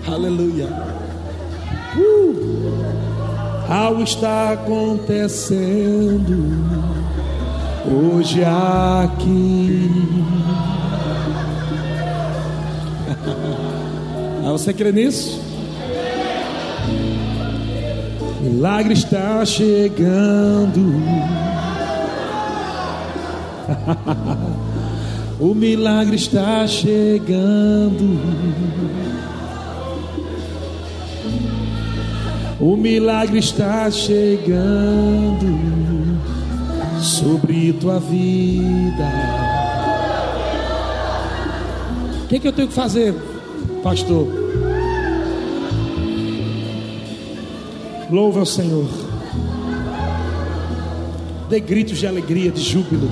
Aleluia. 0.08 0.70
Uh. 1.96 2.64
Algo 3.70 4.04
está 4.04 4.54
acontecendo 4.54 6.24
hoje 7.86 8.44
aqui. 8.44 9.92
Você 14.54 14.72
crê 14.72 14.92
nisso? 14.92 15.42
Milagre 18.40 18.94
está 18.94 19.44
chegando. 19.46 20.94
o 25.40 25.56
milagre 25.56 26.18
está 26.18 26.68
chegando. 26.68 28.20
O 32.60 32.78
milagre 32.78 33.40
está 33.40 33.90
chegando 33.90 35.58
sobre 37.02 37.74
tua 37.74 38.00
vida. 38.00 39.10
O 42.24 42.28
que, 42.28 42.40
que 42.40 42.48
eu 42.48 42.54
tenho 42.54 42.68
que 42.68 42.74
fazer? 42.76 43.16
pastor. 43.84 44.43
Louve 48.14 48.38
ao 48.38 48.46
Senhor. 48.46 48.86
Dê 51.50 51.60
gritos 51.60 51.98
de 51.98 52.06
alegria, 52.06 52.52
de 52.52 52.62
júbilo. 52.62 53.10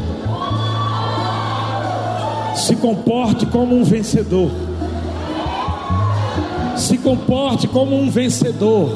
Se 2.55 2.75
comporte 2.75 3.47
como 3.47 3.75
um 3.75 3.83
vencedor. 3.83 4.51
Se 6.77 6.99
comporte 6.99 7.67
como 7.67 7.99
um 7.99 8.11
vencedor. 8.11 8.95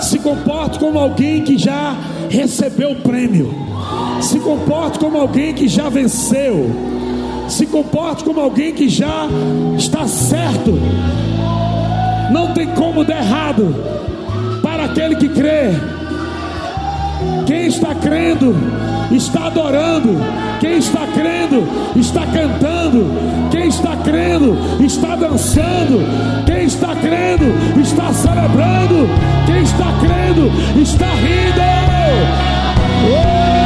Se 0.00 0.18
comporte 0.18 0.80
como 0.80 0.98
alguém 0.98 1.44
que 1.44 1.56
já 1.56 1.96
recebeu 2.28 2.90
o 2.90 2.96
prêmio. 3.02 3.54
Se 4.20 4.40
comporte 4.40 4.98
como 4.98 5.16
alguém 5.16 5.54
que 5.54 5.68
já 5.68 5.88
venceu 5.88 6.96
se 7.48 7.64
comporte 7.64 8.24
como 8.24 8.40
alguém 8.40 8.74
que 8.74 8.88
já 8.88 9.28
está 9.78 10.08
certo. 10.08 10.72
Não 12.32 12.52
tem 12.52 12.66
como 12.74 13.04
dar 13.04 13.18
errado 13.18 13.95
aquele 14.96 15.16
que 15.16 15.28
crê. 15.28 15.72
Quem 17.46 17.66
está 17.66 17.94
crendo, 17.94 18.56
está 19.10 19.46
adorando. 19.46 20.16
Quem 20.58 20.78
está 20.78 21.06
crendo, 21.08 21.68
está 21.94 22.26
cantando. 22.26 23.04
Quem 23.50 23.68
está 23.68 23.94
crendo, 23.96 24.56
está 24.82 25.14
dançando. 25.14 26.00
Quem 26.46 26.64
está 26.64 26.96
crendo, 26.96 27.44
está 27.78 28.10
celebrando. 28.14 29.06
Quem 29.44 29.62
está 29.62 29.92
crendo, 30.00 30.50
está 30.80 31.06
rindo. 31.14 31.60
Oh! 33.12 33.56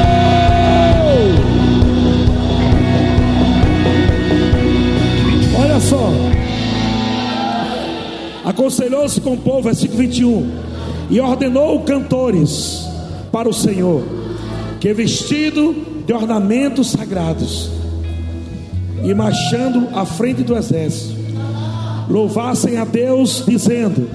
só. 5.80 6.10
Aconselhou-se 8.44 9.18
com 9.22 9.32
o 9.32 9.38
povo, 9.38 9.62
versículo 9.62 10.00
21, 10.00 10.69
e 11.10 11.20
ordenou 11.20 11.80
cantores 11.80 12.86
para 13.32 13.48
o 13.48 13.52
Senhor, 13.52 14.02
que 14.78 14.92
vestido 14.94 15.74
de 16.06 16.12
ornamentos 16.12 16.90
sagrados, 16.90 17.70
e 19.02 19.12
marchando 19.12 19.88
à 19.92 20.04
frente 20.04 20.42
do 20.42 20.56
exército, 20.56 21.16
louvassem 22.08 22.78
a 22.78 22.84
Deus, 22.84 23.44
dizendo: 23.46 24.08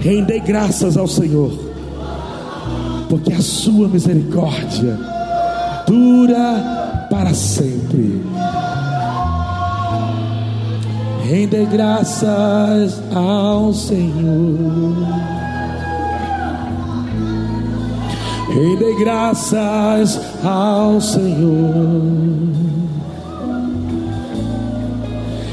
Rendei 0.00 0.40
graças 0.40 0.96
ao 0.96 1.06
Senhor, 1.06 1.52
porque 3.08 3.32
a 3.32 3.40
sua 3.40 3.88
misericórdia 3.88 4.98
dura 5.86 7.06
para 7.10 7.32
sempre. 7.34 8.22
Rende 11.24 11.64
graças 11.66 13.00
ao 13.14 13.72
Senhor. 13.72 15.49
Rende 18.52 18.94
graças 18.98 20.20
ao 20.44 21.00
Senhor. 21.00 22.02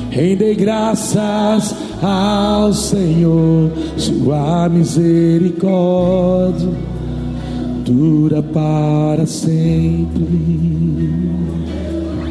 Rende 0.10 0.56
graças 0.56 1.76
ao 2.02 2.74
Senhor, 2.74 3.72
sua 3.98 4.68
misericórdia 4.70 6.88
dura 7.88 8.44
para 8.44 9.26
sempre. 9.26 11.10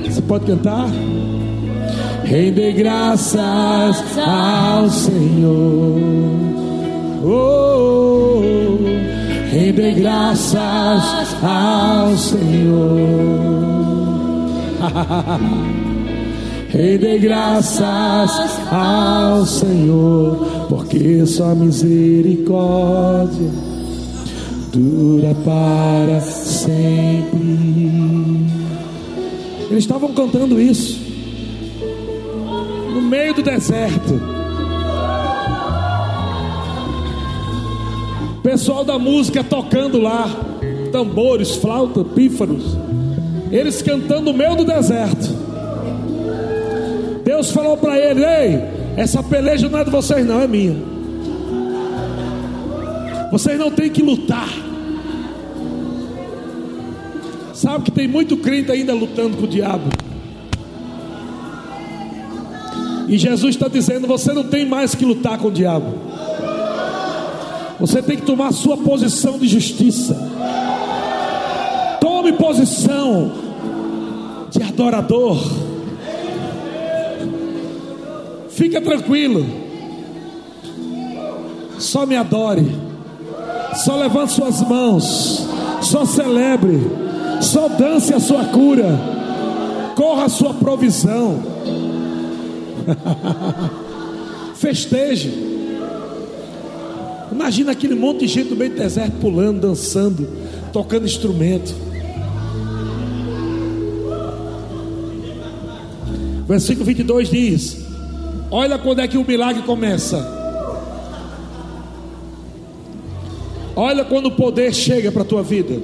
Você 0.05 0.21
pode 0.23 0.47
cantar? 0.47 0.89
Rende 2.25 2.73
graças 2.73 4.05
ao 4.19 4.89
Senhor. 4.91 6.01
Oh, 7.25 8.43
rende 9.57 9.93
graças 9.93 11.35
ao 11.43 12.17
Senhor. 12.19 12.99
Rende 16.69 17.19
graças 17.21 18.61
ao 18.71 19.47
Senhor, 19.47 20.67
porque 20.69 21.25
sua 21.25 21.55
misericórdia 21.55 23.51
dura 24.73 25.35
para 25.43 26.21
sempre. 26.21 27.39
Eles 29.71 29.85
estavam 29.85 30.13
cantando 30.13 30.61
isso 30.61 31.01
no 32.93 33.01
meio 33.01 33.33
do 33.33 33.43
deserto. 33.43 34.36
Pessoal 38.47 38.85
da 38.85 38.97
música 38.97 39.43
tocando 39.43 39.99
lá, 39.99 40.31
tambores, 40.93 41.57
flauta, 41.57 42.05
pífaros. 42.05 42.77
Eles 43.51 43.83
cantando 43.83 44.31
no 44.31 44.33
meio 44.33 44.55
do 44.55 44.65
deserto. 44.65 45.35
Deus 47.25 47.51
falou 47.51 47.77
para 47.77 47.99
ele: 47.99 48.25
Ei, 48.25 48.63
essa 48.97 49.21
peleja 49.21 49.69
não 49.69 49.81
é 49.81 49.85
de 49.85 49.91
vocês, 49.91 50.25
não, 50.25 50.41
é 50.41 50.47
minha. 50.47 50.77
Vocês 53.33 53.59
não 53.59 53.69
têm 53.69 53.91
que 53.91 54.01
lutar. 54.01 54.49
Sabe 57.53 57.87
que 57.87 57.91
tem 57.91 58.07
muito 58.07 58.37
crente 58.37 58.71
ainda 58.71 58.95
lutando 58.95 59.39
com 59.39 59.43
o 59.43 59.49
diabo. 59.49 59.91
E 63.09 63.19
Jesus 63.19 63.57
está 63.57 63.67
dizendo: 63.67 64.07
você 64.07 64.33
não 64.33 64.45
tem 64.45 64.65
mais 64.65 64.95
que 64.95 65.05
lutar 65.05 65.37
com 65.37 65.49
o 65.49 65.53
diabo. 65.53 66.07
Você 67.79 68.03
tem 68.03 68.17
que 68.17 68.23
tomar 68.23 68.53
sua 68.53 68.77
posição 68.77 69.39
de 69.39 69.47
justiça. 69.47 70.17
Tome 72.01 72.33
posição 72.33 73.33
de 74.51 74.63
adorador. 74.63 75.37
Fica 78.49 78.81
tranquilo. 78.81 79.47
Só 81.79 82.07
me 82.07 82.17
adore. 82.17 82.67
Só 83.75 83.97
levante 83.97 84.33
suas 84.33 84.63
mãos. 84.63 85.47
Só 85.83 86.07
celebre. 86.07 86.81
Só 87.43 87.69
dance 87.69 88.15
a 88.15 88.21
sua 88.21 88.47
cura. 88.47 88.99
Corra 89.95 90.25
a 90.25 90.29
sua 90.31 90.55
provisão. 90.55 91.43
Festeje. 94.57 95.56
Imagina 97.31 97.73
aquele 97.73 97.95
monte 97.95 98.21
de 98.21 98.29
gente 98.29 98.51
no 98.51 98.57
meio 98.57 98.71
do 98.71 98.77
deserto 98.77 99.17
pulando, 99.21 99.61
dançando, 99.61 100.29
tocando 100.73 101.07
instrumento. 101.07 101.75
Versículo 106.47 106.85
22 106.85 107.29
diz: 107.29 107.77
Olha 108.51 108.79
quando 108.79 109.01
é 109.01 109.09
que 109.09 109.19
o 109.19 109.27
milagre 109.27 109.63
começa. 109.63 110.35
Olha 113.75 114.05
quando 114.05 114.27
o 114.27 114.31
poder 114.31 114.73
chega 114.73 115.13
para 115.13 115.23
a 115.23 115.25
tua 115.25 115.43
vida. 115.43 115.79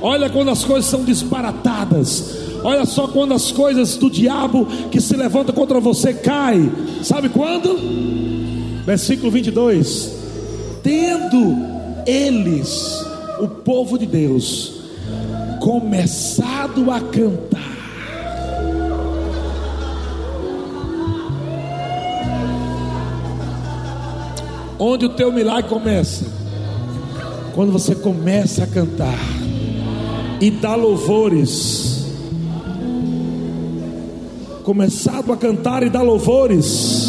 Olha 0.00 0.28
quando 0.28 0.50
as 0.50 0.64
coisas 0.64 0.88
são 0.88 1.04
disparatadas. 1.04 2.42
Olha 2.62 2.84
só 2.84 3.08
quando 3.08 3.34
as 3.34 3.50
coisas 3.50 3.96
do 3.96 4.08
diabo 4.08 4.66
que 4.90 5.00
se 5.00 5.16
levanta 5.16 5.52
contra 5.52 5.80
você 5.80 6.14
cai. 6.14 6.70
Sabe 7.02 7.28
quando? 7.28 8.84
Versículo 8.84 9.30
22. 9.30 10.21
Tendo 10.82 11.56
eles, 12.06 13.04
o 13.40 13.46
povo 13.46 13.98
de 13.98 14.06
Deus, 14.06 14.82
começado 15.60 16.90
a 16.90 17.00
cantar. 17.00 17.60
Onde 24.78 25.06
o 25.06 25.10
teu 25.10 25.30
milagre 25.30 25.70
começa? 25.70 26.26
Quando 27.54 27.70
você 27.70 27.94
começa 27.94 28.64
a 28.64 28.66
cantar 28.66 29.18
e 30.40 30.50
dar 30.50 30.74
louvores. 30.74 32.06
Começado 34.64 35.32
a 35.32 35.36
cantar 35.36 35.84
e 35.84 35.90
dar 35.90 36.02
louvores. 36.02 37.01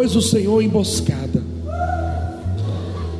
Pôs 0.00 0.16
o 0.16 0.22
Senhor 0.22 0.62
emboscada 0.62 1.42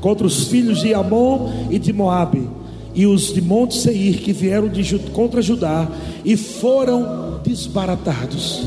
contra 0.01 0.27
os 0.27 0.45
filhos 0.45 0.81
de 0.81 0.95
Amon 0.95 1.53
e 1.69 1.79
de 1.79 1.93
Moabe 1.93 2.49
e 2.95 3.07
os 3.07 3.35
de 3.35 3.43
Monte 3.43 3.77
Seir 3.77 4.23
que 4.23 4.33
vieram 4.33 4.67
de, 4.67 4.99
contra 5.11 5.43
Judá 5.43 5.87
e 6.25 6.39
foram 6.39 7.39
desbaratados. 7.45 8.63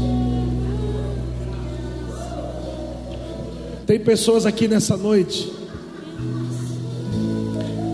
Tem 3.87 3.99
pessoas 3.99 4.45
aqui 4.45 4.67
nessa 4.67 4.95
noite 4.95 5.51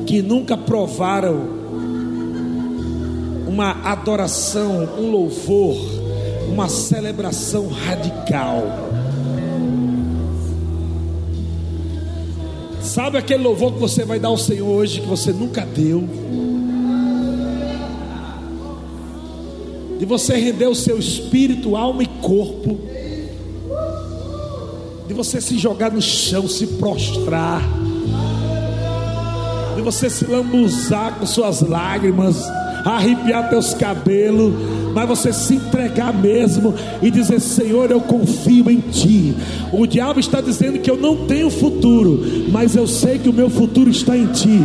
que 0.06 0.22
nunca 0.22 0.58
provaram 0.58 1.48
uma 3.48 3.72
adoração, 3.90 4.84
um 5.00 5.10
louvor, 5.10 5.78
uma 6.52 6.68
celebração 6.68 7.70
radical. 7.70 8.99
Sabe 12.90 13.20
aquele 13.20 13.44
louvor 13.44 13.74
que 13.74 13.80
você 13.80 14.04
vai 14.04 14.20
dar 14.20 14.30
ao 14.30 14.38
Senhor 14.38 14.68
hoje 14.68 15.02
que 15.02 15.06
você 15.06 15.32
nunca 15.32 15.64
deu? 15.64 16.10
De 20.00 20.06
você 20.06 20.36
render 20.36 20.66
o 20.66 20.74
seu 20.74 20.98
espírito, 20.98 21.76
alma 21.76 22.02
e 22.02 22.08
corpo. 22.08 22.80
De 25.08 25.14
você 25.14 25.40
se 25.40 25.60
jogar 25.60 25.92
no 25.92 26.02
chão, 26.02 26.48
se 26.48 26.66
prostrar, 26.66 27.62
de 29.76 29.82
você 29.84 30.10
se 30.10 30.26
lambuzar 30.26 31.20
com 31.20 31.28
suas 31.28 31.62
lágrimas, 31.62 32.44
arrepiar 32.84 33.52
teus 33.52 33.76
cabelos, 33.76 34.52
mas 34.94 35.08
você 35.08 35.32
se 35.34 35.56
entregar 35.56 36.14
mesmo 36.14 36.74
e 37.02 37.10
dizer: 37.10 37.40
Senhor, 37.40 37.92
eu 37.92 38.02
confio 38.02 38.70
em 38.70 38.80
Ti. 38.80 39.36
O 39.72 39.86
diabo 39.86 40.20
está 40.20 40.42
dizendo 40.42 40.80
que 40.80 40.90
eu 40.90 40.98
não 40.98 41.26
tenho 41.28 41.50
futuro, 41.50 42.24
mas 42.52 42.76
eu 42.76 42.88
sei 42.88 43.20
que 43.20 43.30
o 43.30 43.34
meu 43.34 43.50
futuro 43.50 43.90
está 43.90 44.18
em 44.18 44.28
Ti. 44.28 44.60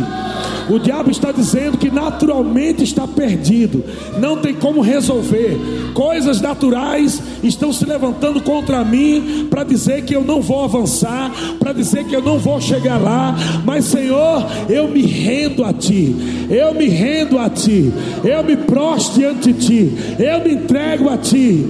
O 0.69 0.79
diabo 0.79 1.11
está 1.11 1.31
dizendo 1.31 1.77
que 1.77 1.91
naturalmente 1.91 2.83
está 2.83 3.07
perdido, 3.07 3.83
não 4.19 4.37
tem 4.37 4.53
como 4.53 4.81
resolver. 4.81 5.57
Coisas 5.93 6.41
naturais 6.41 7.21
estão 7.43 7.71
se 7.71 7.85
levantando 7.85 8.41
contra 8.41 8.83
mim 8.83 9.47
para 9.49 9.63
dizer 9.63 10.03
que 10.03 10.15
eu 10.15 10.23
não 10.23 10.41
vou 10.41 10.63
avançar, 10.63 11.31
para 11.59 11.71
dizer 11.71 12.05
que 12.05 12.15
eu 12.15 12.21
não 12.21 12.39
vou 12.39 12.59
chegar 12.59 12.97
lá. 12.97 13.35
Mas, 13.63 13.85
Senhor, 13.85 14.45
eu 14.67 14.87
me 14.87 15.03
rendo 15.03 15.63
a 15.63 15.71
Ti, 15.71 16.15
eu 16.49 16.73
me 16.73 16.87
rendo 16.87 17.37
a 17.37 17.49
Ti, 17.49 17.93
eu 18.23 18.43
me 18.43 18.57
prostro 18.57 19.19
diante 19.19 19.53
de 19.53 19.65
Ti, 19.65 19.97
eu 20.19 20.43
me 20.43 20.53
entrego 20.53 21.09
a 21.09 21.17
Ti. 21.17 21.65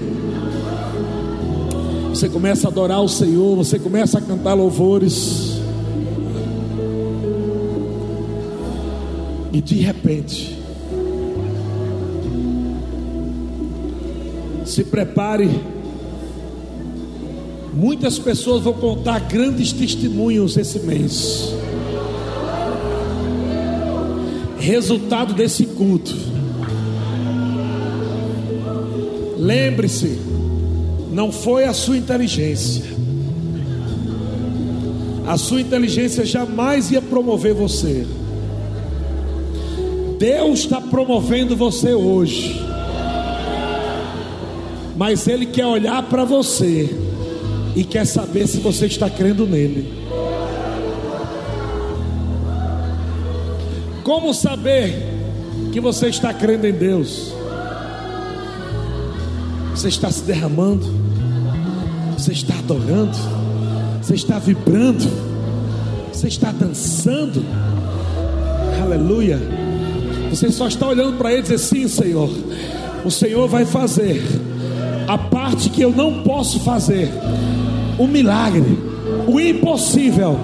Você 2.10 2.30
começa 2.30 2.68
a 2.68 2.72
adorar 2.72 3.02
o 3.02 3.10
Senhor, 3.10 3.56
você 3.56 3.78
começa 3.78 4.18
a 4.18 4.22
cantar 4.22 4.54
louvores. 4.54 5.60
E 9.52 9.62
de 9.62 9.76
repente, 9.76 10.58
se 14.66 14.84
prepare. 14.84 15.50
Muitas 17.74 18.18
pessoas 18.18 18.64
vão 18.64 18.74
contar 18.74 19.20
grandes 19.20 19.74
testemunhos 19.74 20.56
esse 20.56 20.80
mês. 20.80 21.54
resultado 24.66 25.36
desse 25.36 25.64
culto. 25.64 26.35
Lembre-se, 29.38 30.20
não 31.12 31.32
foi 31.32 31.66
a 31.66 31.74
sua 31.74 31.98
inteligência. 31.98 32.84
A 35.28 35.38
sua 35.38 35.60
inteligência 35.60 36.26
jamais 36.26 36.92
ia 36.92 37.02
promover 37.02 37.54
você. 37.54 38.06
Deus 40.20 40.60
está 40.60 40.80
promovendo 40.80 41.56
você 41.56 41.94
hoje. 41.94 42.62
Mas 44.96 45.28
Ele 45.28 45.46
quer 45.46 45.66
olhar 45.66 46.04
para 46.04 46.24
você 46.24 46.90
e 47.76 47.84
quer 47.84 48.06
saber 48.06 48.48
se 48.48 48.58
você 48.58 48.86
está 48.86 49.10
crendo 49.10 49.46
nele. 49.46 49.94
Como 54.04 54.34
saber 54.34 55.04
que 55.74 55.80
você 55.82 56.08
está 56.08 56.34
crendo 56.34 56.68
em 56.68 56.72
Deus? 56.72 57.34
Você 59.86 59.90
está 59.90 60.10
se 60.10 60.24
derramando, 60.24 60.84
você 62.18 62.32
está 62.32 62.58
adorando, 62.58 63.16
você 64.02 64.16
está 64.16 64.40
vibrando, 64.40 65.08
você 66.12 66.28
está 66.28 66.52
dançando. 66.52 67.46
Aleluia. 68.82 69.40
Você 70.32 70.52
só 70.52 70.68
está 70.68 70.88
olhando 70.88 71.20
para 71.20 71.32
ele 71.32 71.42
e 71.42 71.44
dizer: 71.44 71.60
Sim, 71.60 71.88
Senhor, 71.88 72.32
o 73.06 73.12
Senhor 73.12 73.48
vai 73.48 73.64
fazer 73.64 74.24
a 75.08 75.20
parte 75.20 75.70
que 75.70 75.84
eu 75.84 75.92
não 75.92 76.24
posso 76.24 76.62
fazer, 76.62 77.12
o 78.00 78.08
milagre, 78.08 78.80
o 79.28 79.40
impossível. 79.40 80.36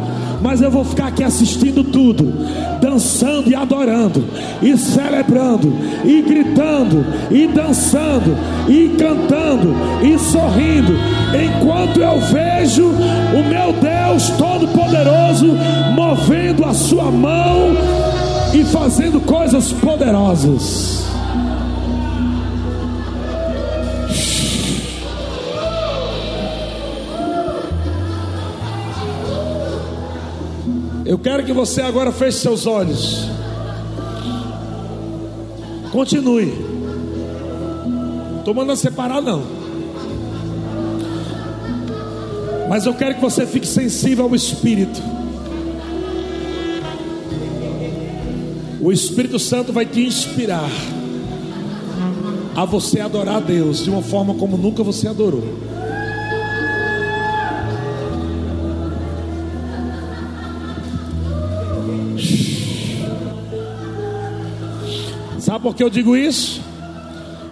Mas 0.41 0.61
eu 0.61 0.71
vou 0.71 0.83
ficar 0.83 1.07
aqui 1.07 1.23
assistindo 1.23 1.83
tudo, 1.83 2.33
dançando 2.81 3.49
e 3.49 3.55
adorando, 3.55 4.23
e 4.61 4.75
celebrando, 4.75 5.73
e 6.03 6.21
gritando, 6.21 7.05
e 7.29 7.47
dançando, 7.47 8.35
e 8.67 8.89
cantando, 8.97 9.75
e 10.01 10.17
sorrindo, 10.17 10.93
enquanto 11.35 12.01
eu 12.01 12.19
vejo 12.19 12.87
o 12.87 13.43
meu 13.47 13.73
Deus 13.73 14.29
Todo-Poderoso 14.29 15.55
movendo 15.95 16.65
a 16.65 16.73
sua 16.73 17.11
mão 17.11 17.75
e 18.53 18.63
fazendo 18.65 19.19
coisas 19.21 19.71
poderosas. 19.71 21.00
Eu 31.11 31.19
quero 31.19 31.43
que 31.43 31.51
você 31.51 31.81
agora 31.81 32.09
feche 32.09 32.37
seus 32.37 32.65
olhos. 32.65 33.27
Continue. 35.91 36.53
Estou 38.39 38.53
mandando 38.53 38.79
separar, 38.79 39.21
não. 39.21 39.43
Mas 42.69 42.85
eu 42.85 42.93
quero 42.93 43.15
que 43.15 43.19
você 43.19 43.45
fique 43.45 43.67
sensível 43.67 44.23
ao 44.23 44.33
Espírito. 44.33 45.01
O 48.79 48.89
Espírito 48.89 49.37
Santo 49.37 49.73
vai 49.73 49.85
te 49.85 49.99
inspirar 50.05 50.71
a 52.55 52.63
você 52.63 53.01
adorar 53.01 53.35
a 53.35 53.39
Deus 53.41 53.83
de 53.83 53.89
uma 53.89 54.01
forma 54.01 54.35
como 54.35 54.55
nunca 54.55 54.81
você 54.81 55.09
adorou. 55.09 55.70
Sabe 65.61 65.73
por 65.73 65.75
que 65.75 65.83
eu 65.83 65.91
digo 65.91 66.17
isso? 66.17 66.59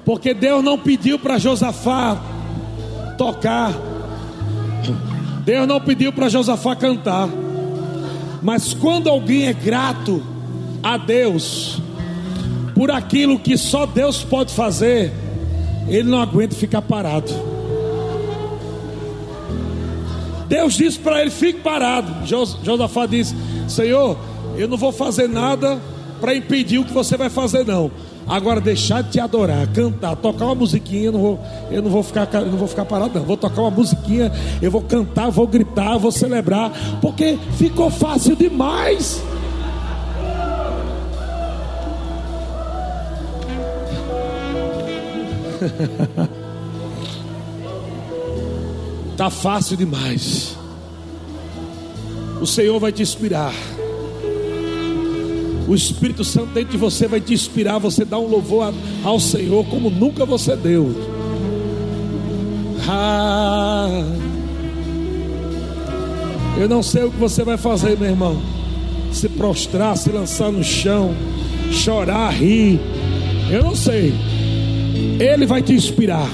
Porque 0.04 0.34
Deus 0.34 0.64
não 0.64 0.80
pediu 0.80 1.20
para 1.20 1.38
Josafá 1.38 2.20
tocar. 3.20 3.72
Deus 5.46 5.68
não 5.68 5.80
pediu 5.80 6.12
para 6.12 6.28
Josafá 6.28 6.76
cantar. 6.76 7.30
Mas 8.42 8.74
quando 8.74 9.10
alguém 9.10 9.46
é 9.46 9.54
grato 9.54 10.24
a 10.82 10.98
Deus 10.98 11.80
por 12.74 12.90
aquilo 12.90 13.38
que 13.38 13.56
só 13.56 13.86
Deus 13.86 14.24
pode 14.24 14.56
fazer, 14.56 15.14
ele 15.88 16.10
não 16.10 16.20
aguenta 16.20 16.56
ficar 16.56 16.82
parado. 16.82 17.32
Deus 20.48 20.74
disse 20.74 20.98
para 20.98 21.22
ele: 21.22 21.30
fique 21.30 21.60
parado. 21.60 22.26
Josafá 22.26 23.06
disse: 23.06 23.36
Senhor, 23.68 24.18
eu 24.58 24.68
não 24.68 24.78
vou 24.78 24.92
fazer 24.92 25.30
nada 25.30 25.80
para 26.20 26.36
impedir 26.36 26.80
o 26.80 26.86
que 26.86 26.94
você 26.94 27.18
vai 27.18 27.30
fazer, 27.30 27.66
não. 27.66 27.92
Agora 28.28 28.62
deixar 28.62 29.02
de 29.02 29.12
te 29.12 29.20
adorar, 29.20 29.68
cantar, 29.70 30.16
tocar 30.16 30.46
uma 30.46 30.56
musiquinha, 30.56 31.06
eu 31.06 31.12
não 31.12 31.20
vou, 31.20 31.40
eu 31.72 31.82
não 31.82 31.90
vou 31.90 32.04
ficar, 32.04 32.28
não 32.32 32.58
vou 32.58 32.68
ficar 32.68 32.86
parado, 32.86 33.18
não. 33.18 33.26
Vou 33.26 33.36
tocar 33.36 33.62
uma 33.62 33.72
musiquinha, 33.72 34.32
eu 34.62 34.70
vou 34.70 34.82
cantar, 34.82 35.32
vou 35.32 35.48
gritar, 35.48 35.98
vou 35.98 36.12
celebrar, 36.12 36.72
porque 37.02 37.40
ficou 37.58 37.90
fácil 37.90 38.36
demais. 38.36 39.20
tá 49.18 49.30
fácil 49.30 49.76
demais. 49.76 50.56
O 52.40 52.46
Senhor 52.46 52.80
vai 52.80 52.92
te 52.92 53.02
inspirar. 53.02 53.54
O 55.70 55.76
Espírito 55.76 56.24
Santo 56.24 56.48
dentro 56.48 56.72
de 56.72 56.78
você 56.78 57.08
vai 57.08 57.22
te 57.22 57.32
inspirar. 57.32 57.78
Você 57.78 58.04
dá 58.04 58.18
um 58.18 58.26
louvor 58.28 58.74
ao 59.04 59.20
Senhor 59.20 59.64
como 59.68 59.92
nunca 59.92 60.26
você 60.26 60.56
deu. 60.56 60.90
Ah, 62.88 64.04
eu 66.58 66.68
não 66.68 66.82
sei 66.82 67.04
o 67.04 67.12
que 67.12 67.18
você 67.18 67.44
vai 67.44 67.56
fazer, 67.56 67.96
meu 68.00 68.10
irmão. 68.10 68.42
Se 69.12 69.30
prostrar, 69.30 69.96
se 69.96 70.10
lançar 70.10 70.52
no 70.52 70.64
chão, 70.64 71.14
chorar, 71.72 72.32
rir. 72.32 72.80
Eu 73.52 73.64
não 73.64 73.76
sei. 73.76 74.12
Ele 75.20 75.46
vai 75.46 75.62
te 75.62 75.74
inspirar. 75.74 76.28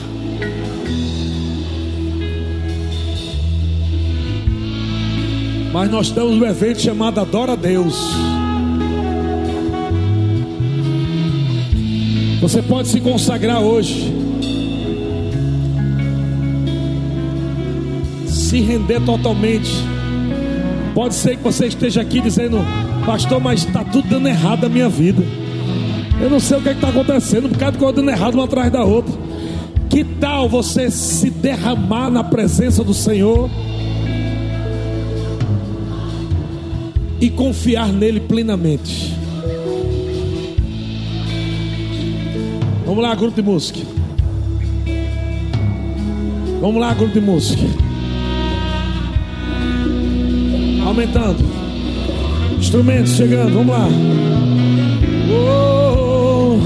Mas 5.74 5.92
nós 5.92 6.10
temos 6.10 6.38
um 6.38 6.46
evento 6.46 6.80
chamado 6.80 7.20
Adora 7.20 7.52
a 7.52 7.56
Deus. 7.58 7.98
Você 12.46 12.62
pode 12.62 12.90
se 12.90 13.02
consagrar 13.02 13.60
hoje. 13.60 14.14
Se 18.28 18.60
render 18.60 19.02
totalmente. 19.02 19.72
Pode 20.94 21.16
ser 21.16 21.38
que 21.38 21.44
você 21.44 21.66
esteja 21.66 22.02
aqui 22.02 22.22
dizendo, 22.22 22.60
pastor, 23.04 23.42
mas 23.42 23.66
está 23.66 23.84
tudo 23.84 24.08
dando 24.08 24.28
errado 24.28 24.62
na 24.62 24.70
minha 24.70 24.88
vida. 24.88 25.24
Eu 26.22 26.30
não 26.30 26.40
sei 26.40 26.58
o 26.58 26.62
que 26.62 26.70
é 26.70 26.74
está 26.74 26.90
acontecendo, 26.90 27.50
por 27.50 27.58
causa 27.58 27.72
de 27.72 27.80
coisa 27.80 27.94
dando 27.96 28.12
errado 28.12 28.36
uma 28.36 28.44
atrás 28.44 28.72
da 28.72 28.84
outra. 28.84 29.16
Que 29.90 30.04
tal 30.04 30.48
você 30.48 30.92
se 30.92 31.32
derramar 31.32 32.12
na 32.12 32.24
presença 32.24 32.84
do 32.84 32.94
Senhor 32.94 33.50
e 37.20 37.28
confiar 37.32 37.92
nele 37.92 38.20
plenamente? 38.20 39.15
Vamos 42.86 43.04
lá, 43.04 43.16
grupo 43.16 43.36
de 43.36 43.42
música. 43.42 43.80
Vamos 46.62 46.80
lá, 46.80 46.94
grupo 46.94 47.14
de 47.14 47.22
música. 47.22 47.64
Aumentando. 50.86 51.44
Instrumentos 52.60 53.16
chegando, 53.16 53.56
vamos 53.56 53.76
lá. 53.76 53.88
Oh, 55.32 56.60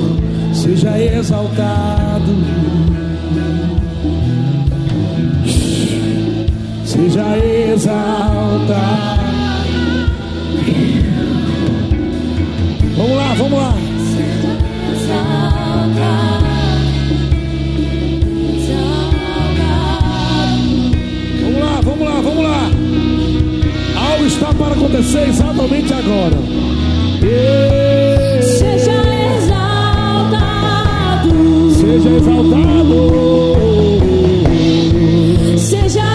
seja 0.54 1.00
exaltado. 1.00 2.36
Seja 6.84 7.38
exaltado. 7.38 8.80
Vamos 12.98 13.16
lá, 13.16 13.34
vamos 13.36 13.54
lá. 13.54 13.89
vamos 22.40 22.44
lá. 22.44 22.72
Algo 24.12 24.26
está 24.26 24.54
para 24.54 24.74
acontecer 24.74 25.28
exatamente 25.28 25.94
agora. 25.94 26.38
Seja 28.42 28.92
exaltado. 29.38 30.40
Seja 31.76 32.10
exaltado. 32.10 33.00
Seja 35.58 36.06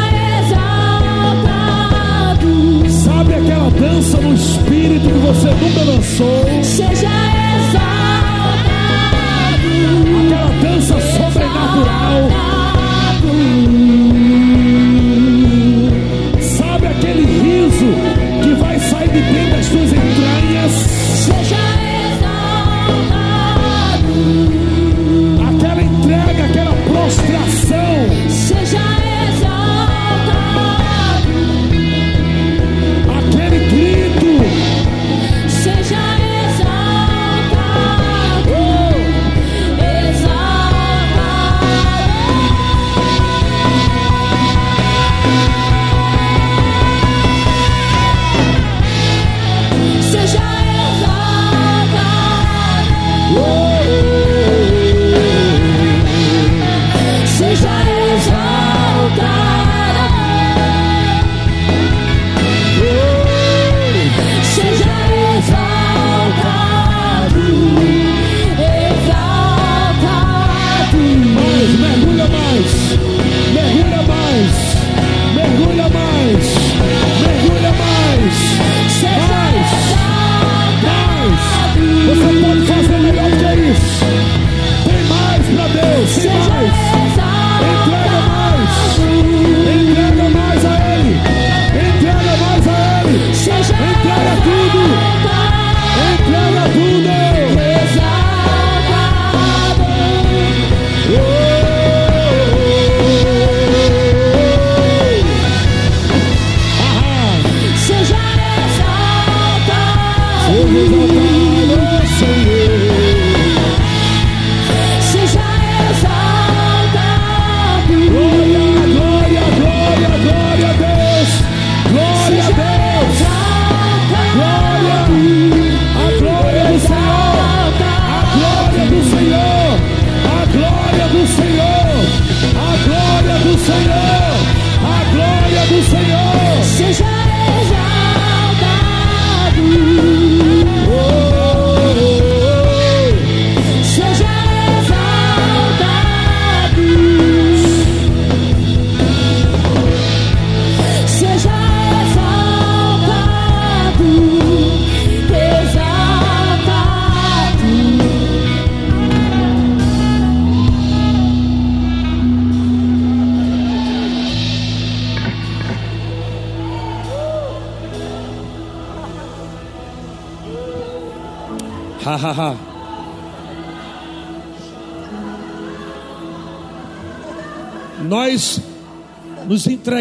exaltado. 0.42 1.30
Sabe 2.90 3.34
aquela 3.34 3.70
dança 3.70 4.18
no 4.18 4.34
espírito 4.34 5.06
que 5.08 5.18
você 5.18 5.48
nunca 5.48 5.84
dançou? 5.84 6.44
Seja 6.62 6.90
exaltado. 6.90 7.14
Aquela 10.24 10.50
dança 10.62 10.94
sobrenatural 11.00 12.53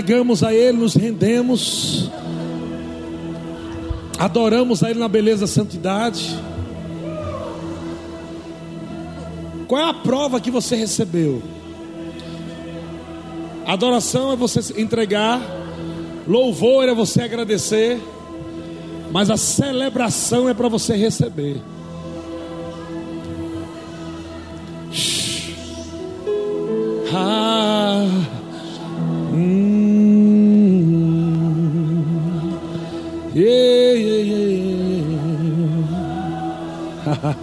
entregamos 0.04 0.43
a 0.43 0.54
Ele, 0.54 0.78
nos 0.78 0.95
rendemos, 0.95 2.12
adoramos 4.20 4.84
a 4.84 4.89
Ele 4.89 4.99
na 4.99 5.08
beleza 5.08 5.41
da 5.41 5.47
santidade. 5.47 6.38
Qual 9.66 9.80
é 9.80 9.89
a 9.89 9.93
prova 9.93 10.41
que 10.41 10.51
você 10.51 10.76
recebeu? 10.76 11.41
Adoração 13.66 14.34
é 14.34 14.36
você 14.36 14.60
entregar, 14.80 15.41
louvor 16.28 16.89
é 16.89 16.93
você 16.93 17.22
agradecer, 17.22 17.97
mas 19.10 19.30
a 19.30 19.38
celebração 19.38 20.49
é 20.49 20.54
para 20.54 20.68
você 20.68 20.97
receber. 20.97 21.62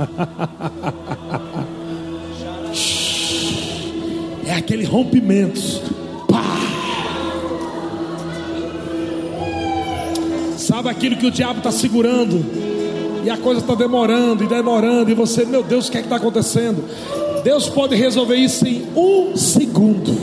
É 4.51 4.55
aquele 4.55 4.85
rompimento. 4.85 5.61
Pá. 6.29 6.43
Sabe 10.59 10.89
aquilo 10.89 11.17
que 11.17 11.27
o 11.27 11.31
diabo 11.31 11.59
está 11.59 11.71
segurando? 11.71 12.45
E 13.25 13.31
a 13.31 13.37
coisa 13.37 13.61
está 13.61 13.77
demorando 13.77 14.43
e 14.43 14.49
demorando. 14.49 15.09
E 15.09 15.15
você, 15.15 15.45
meu 15.45 15.63
Deus, 15.63 15.87
o 15.87 15.93
que 15.93 15.99
é 15.99 16.01
que 16.01 16.07
está 16.07 16.17
acontecendo? 16.17 16.85
Deus 17.45 17.69
pode 17.69 17.95
resolver 17.95 18.35
isso 18.35 18.67
em 18.67 18.89
um 18.97 19.37
segundo. 19.37 20.21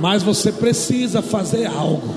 Mas 0.00 0.22
você 0.22 0.50
precisa 0.50 1.20
fazer 1.20 1.66
algo. 1.66 2.14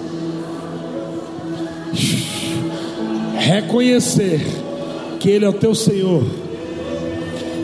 Reconhecer 3.40 4.42
que 5.18 5.30
Ele 5.30 5.46
é 5.46 5.50
o 5.50 5.54
teu 5.54 5.74
Senhor, 5.74 6.24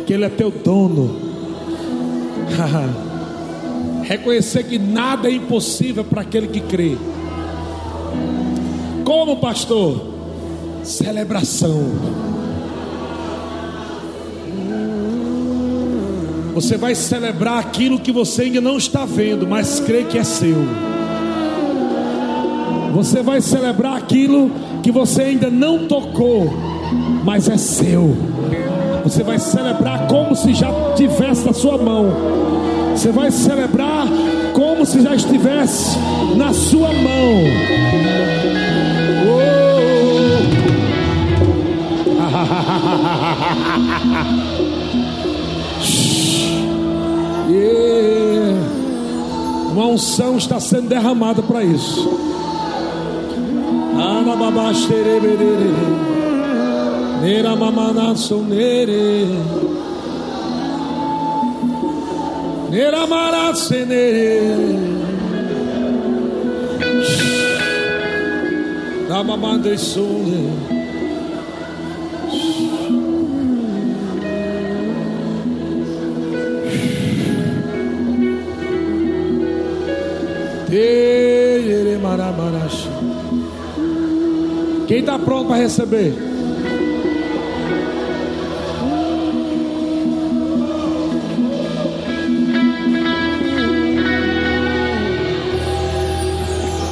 que 0.07 0.13
Ele 0.13 0.23
é 0.23 0.30
teu 0.30 0.49
dono. 0.49 1.19
Reconhecer 4.03 4.63
que 4.63 4.80
nada 4.80 5.28
é 5.28 5.34
impossível 5.34 6.03
para 6.03 6.21
aquele 6.21 6.47
que 6.47 6.61
crê. 6.61 6.95
Como 9.03 9.38
pastor? 9.38 10.13
Celebração. 10.84 11.91
Você 16.53 16.78
vai 16.78 16.95
celebrar 16.95 17.59
aquilo 17.59 17.99
que 17.99 18.13
você 18.13 18.43
ainda 18.43 18.61
não 18.61 18.78
está 18.78 19.03
vendo, 19.03 19.45
mas 19.45 19.82
crê 19.82 20.05
que 20.05 20.17
é 20.17 20.23
seu. 20.23 20.55
Você 22.93 23.21
vai 23.21 23.41
celebrar 23.41 23.97
aquilo 23.97 24.49
que 24.86 24.91
você 24.91 25.23
ainda 25.23 25.49
não 25.49 25.88
tocou, 25.88 26.45
mas 27.23 27.49
é 27.49 27.57
seu. 27.57 28.15
Você 29.03 29.23
vai 29.23 29.39
celebrar 29.39 30.05
como 30.05 30.36
se 30.36 30.53
já 30.53 30.71
tivesse 30.95 31.43
na 31.43 31.53
sua 31.53 31.75
mão. 31.75 32.13
Você 32.91 33.11
vai 33.11 33.31
celebrar 33.31 34.05
como 34.53 34.86
se 34.86 35.01
já 35.01 35.15
estivesse 35.15 35.97
na 36.36 36.53
sua 36.53 36.93
mão. 36.93 37.33
Oh. 39.25 39.55
yeah. 47.49 48.59
Uma 49.71 49.88
unção 49.88 50.38
está 50.38 50.59
sendo 50.59 50.89
derramada 50.89 51.41
para 51.41 51.63
isso. 51.63 52.34
Anababaxereberere. 54.13 55.71
Nera 57.21 57.55
mamanassonere. 57.55 59.05
Nera 62.69 63.03
maratsenere. 63.07 64.31
Namamandessone. 69.09 70.75
Quem 84.88 84.99
está 84.99 85.17
pronto 85.17 85.47
para 85.47 85.57
receber? 85.57 86.13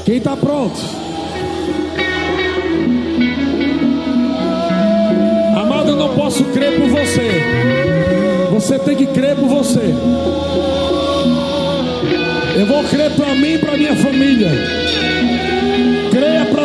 Quem 0.04 0.18
está 0.18 0.36
pronto? 0.36 0.80
Amado, 5.56 5.90
eu 5.90 5.96
não 5.96 6.16
posso 6.16 6.44
crer 6.46 6.80
por 6.80 6.90
você. 6.90 7.30
Você 8.52 8.80
tem 8.80 8.96
que 8.96 9.06
crer 9.06 9.36
por 9.36 9.48
você. 9.48 9.94
Eu 12.56 12.66
vou 12.66 12.84
crer 12.86 13.12
para 13.12 13.36
mim 13.36 13.54
e 13.54 13.58
para 13.60 13.78
minha 13.78 13.96
família. 13.96 14.52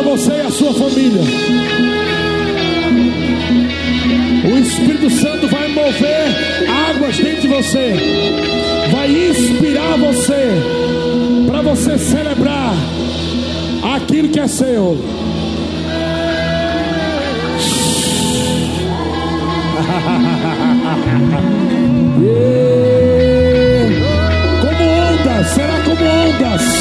Você 0.09 0.31
e 0.31 0.41
a 0.41 0.49
sua 0.49 0.73
família. 0.73 1.21
O 4.43 4.57
Espírito 4.57 5.07
Santo 5.11 5.47
vai 5.47 5.67
mover 5.67 6.67
águas 6.89 7.15
dentro 7.19 7.41
de 7.41 7.47
você. 7.47 7.93
Vai 8.91 9.07
inspirar 9.11 9.97
você 9.99 10.49
para 11.45 11.61
você 11.61 11.95
celebrar 11.99 12.73
aquilo 13.95 14.29
que 14.29 14.39
é 14.39 14.47
seu. 14.47 14.97
Como 24.59 24.83
ondas, 24.89 25.47
será 25.53 25.79
como 25.85 26.03
ondas, 26.03 26.78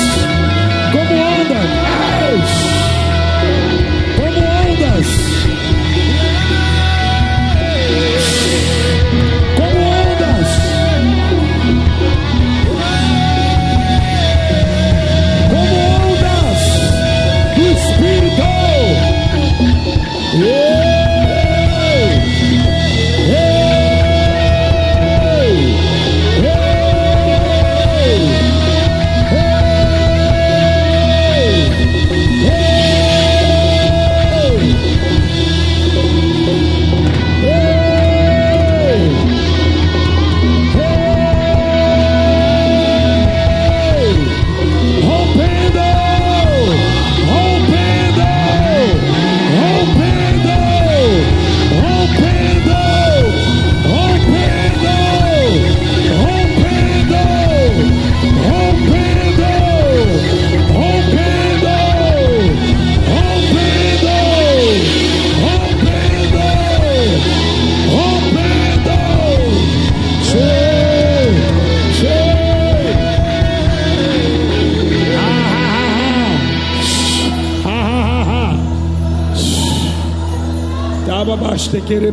Ababaste 81.49 81.81
querer 81.81 82.13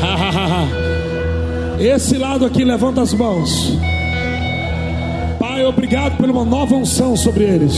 ha, 0.00 0.46
ha. 0.46 0.68
Esse 1.78 2.16
lado 2.16 2.46
aqui, 2.46 2.64
levanta 2.64 3.02
as 3.02 3.12
mãos. 3.12 3.76
Pai, 5.38 5.62
obrigado 5.66 6.16
por 6.16 6.30
uma 6.30 6.46
nova 6.46 6.74
unção 6.74 7.14
sobre 7.14 7.44
eles. 7.44 7.74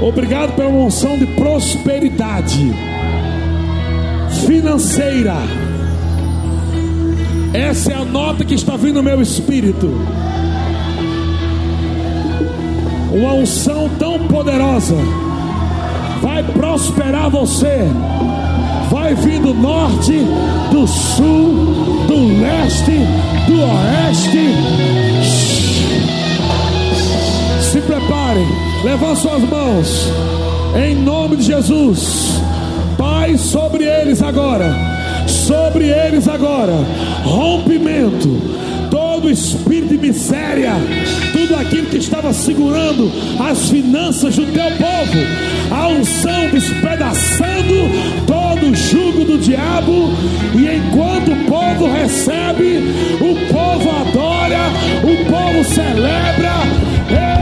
Obrigado 0.00 0.54
pela 0.54 0.68
unção 0.68 1.18
de 1.18 1.26
prosperidade 1.26 2.72
financeira. 4.46 5.34
Essa 7.52 7.94
é 7.94 7.96
a 7.96 8.04
nota 8.04 8.44
que 8.44 8.54
está 8.54 8.76
vindo 8.76 8.96
no 8.96 9.02
meu 9.02 9.20
espírito. 9.20 9.92
Uma 13.12 13.34
unção 13.34 13.88
tão 13.98 14.18
poderosa. 14.26 14.96
Vai 16.20 16.42
prosperar 16.42 17.30
você. 17.30 17.88
Vai 18.90 19.14
vir 19.14 19.40
do 19.40 19.52
norte, 19.54 20.18
do 20.70 20.86
sul, 20.86 22.04
do 22.06 22.40
leste, 22.40 22.98
do 23.46 23.60
oeste. 23.60 24.48
Se 27.70 27.80
preparem, 27.82 28.46
levante 28.82 29.20
suas 29.20 29.42
mãos, 29.42 30.08
em 30.74 30.94
nome 30.94 31.36
de 31.36 31.44
Jesus. 31.44 32.40
Pai, 32.96 33.36
sobre 33.36 33.84
eles 33.84 34.22
agora, 34.22 34.74
sobre 35.26 35.88
eles 35.88 36.26
agora, 36.26 36.72
rompimento, 37.24 38.40
todo 38.90 39.30
espírito 39.30 39.88
de 39.88 39.98
miséria, 39.98 40.72
tudo 41.48 41.56
aquilo 41.60 41.86
que 41.86 41.96
estava 41.96 42.30
segurando 42.32 43.10
as 43.40 43.70
finanças 43.70 44.36
do 44.36 44.44
teu 44.52 44.70
povo, 44.72 45.18
a 45.70 45.88
unção 45.88 46.50
despedaçando 46.50 47.74
todo 48.26 48.70
o 48.70 48.74
jugo 48.74 49.24
do 49.24 49.38
diabo, 49.38 50.10
e 50.54 50.76
enquanto 50.76 51.32
o 51.32 51.44
povo 51.46 51.90
recebe, 51.90 52.92
o 53.18 53.52
povo 53.52 53.90
adora, 53.90 54.58
o 55.02 55.24
povo 55.30 55.64
celebra, 55.64 57.37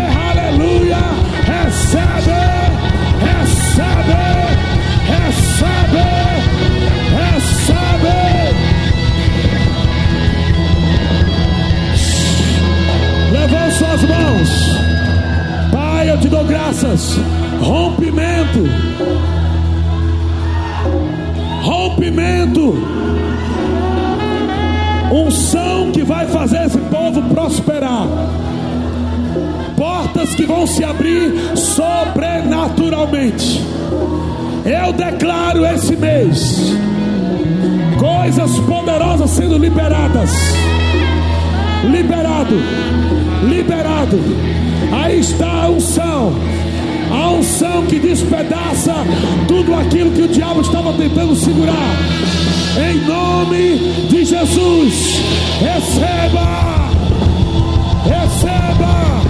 suas 13.77 14.03
mãos. 14.03 14.51
Pai, 15.73 16.11
eu 16.11 16.19
te 16.19 16.29
dou 16.29 16.45
graças. 16.45 17.17
Rompimento. 17.61 18.65
Rompimento. 21.63 22.75
Unção 25.13 25.93
que 25.93 26.03
vai 26.03 26.27
fazer 26.27 26.67
esse 26.67 26.79
povo 26.79 27.23
prosperar. 27.23 28.09
Portas 29.77 30.35
que 30.35 30.45
vão 30.47 30.67
se 30.67 30.83
abrir 30.83 31.33
sobrenaturalmente. 31.55 33.63
Eu 34.65 34.93
declaro 34.93 35.65
esse 35.67 35.95
mês 35.97 36.75
coisas 37.99 38.59
poderosas 38.61 39.31
sendo 39.31 39.57
liberadas 39.57 40.56
liberado, 41.85 42.57
liberado. 43.49 44.19
Aí 44.93 45.21
está 45.21 45.65
a 45.65 45.69
unção, 45.69 46.35
a 47.11 47.31
unção 47.31 47.87
que 47.87 47.99
despedaça 47.99 48.95
tudo 49.47 49.75
aquilo 49.75 50.11
que 50.13 50.23
o 50.23 50.29
diabo 50.29 50.61
estava 50.61 50.93
tentando 50.93 51.35
segurar. 51.35 51.97
Em 52.79 53.07
nome 53.07 53.79
de 54.09 54.25
Jesus, 54.25 55.21
receba, 55.61 56.91
receba, 58.05 59.23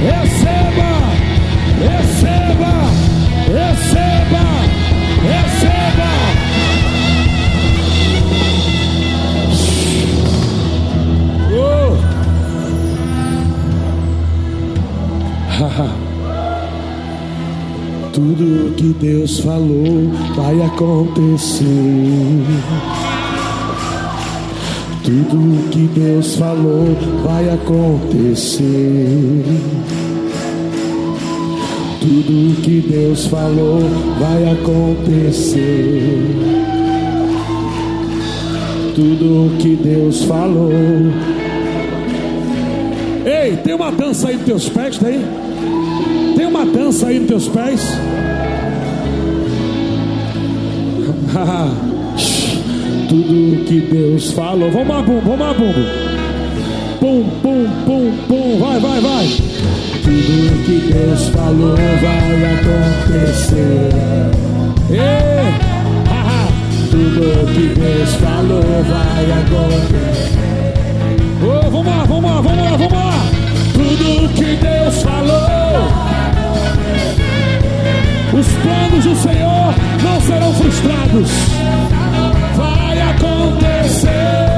receba, 0.00 0.90
receba, 1.80 2.90
receba, 3.48 4.44
receba. 5.22 5.70
Oh. 6.02 6.29
Tudo 18.14 18.74
que 18.76 18.94
Deus 18.94 19.40
falou 19.40 20.08
vai 20.34 20.62
acontecer. 20.62 21.66
Tudo 25.04 25.68
que 25.70 25.86
Deus 25.88 26.36
falou 26.36 26.96
vai 27.22 27.50
acontecer. 27.50 28.64
Tudo 32.00 32.62
que 32.62 32.80
Deus 32.80 33.26
falou 33.26 33.80
vai 34.18 34.50
acontecer. 34.50 36.24
Tudo 38.94 39.58
que 39.58 39.76
Deus 39.76 40.24
falou. 40.24 40.70
Ei, 43.26 43.58
tem 43.58 43.74
uma 43.74 43.92
dança 43.92 44.28
aí 44.28 44.36
nos 44.36 44.46
teus 44.46 44.66
pés? 44.70 44.96
Tem 44.96 45.20
uma 46.60 46.66
dança 46.66 47.06
aí 47.06 47.18
nos 47.18 47.28
teus 47.28 47.48
pés? 47.48 47.80
Tudo 53.08 53.64
que 53.64 53.80
Deus 53.80 54.32
falou. 54.32 54.70
Vamos 54.70 54.88
lá, 54.88 55.00
bum, 55.02 55.20
vamos 55.24 55.40
lá, 55.40 55.54
bum. 55.54 55.72
Pum, 57.00 57.24
pum, 57.42 57.66
pum, 57.86 58.12
pum. 58.28 58.58
Vai, 58.58 58.78
vai, 58.78 59.00
vai. 59.00 59.26
Tudo 60.02 60.64
que 60.66 60.92
Deus 60.92 61.28
falou 61.28 61.74
vai 61.76 62.44
acontecer. 62.54 63.88
Ei. 64.90 65.00
Tudo 66.90 67.46
que 67.54 67.68
Deus 67.80 68.14
falou 68.16 68.84
vai 68.84 69.24
acontecer. 69.40 70.74
Oh, 71.42 71.70
vamos 71.70 71.86
lá, 71.86 72.04
vamos 72.04 72.30
lá, 72.30 72.42
vamos 72.42 72.64
lá, 72.64 72.76
vamos 72.76 72.92
lá. 72.92 73.14
Tudo 73.72 74.28
que 74.34 74.56
Deus 74.56 75.02
falou. 75.02 75.40
Os 78.32 78.46
planos 78.62 79.04
do 79.04 79.16
Senhor 79.16 79.74
não 80.02 80.20
serão 80.20 80.54
frustrados. 80.54 81.30
Vai 82.56 83.00
acontecer. 83.00 84.49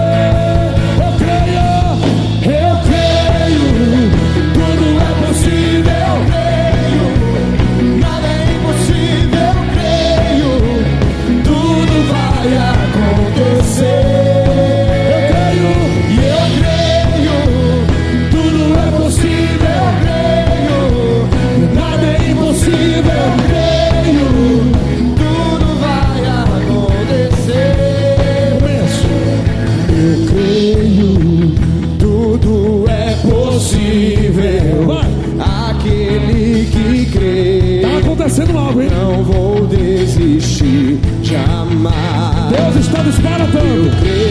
Deus 43.23 43.47
está 43.47 44.22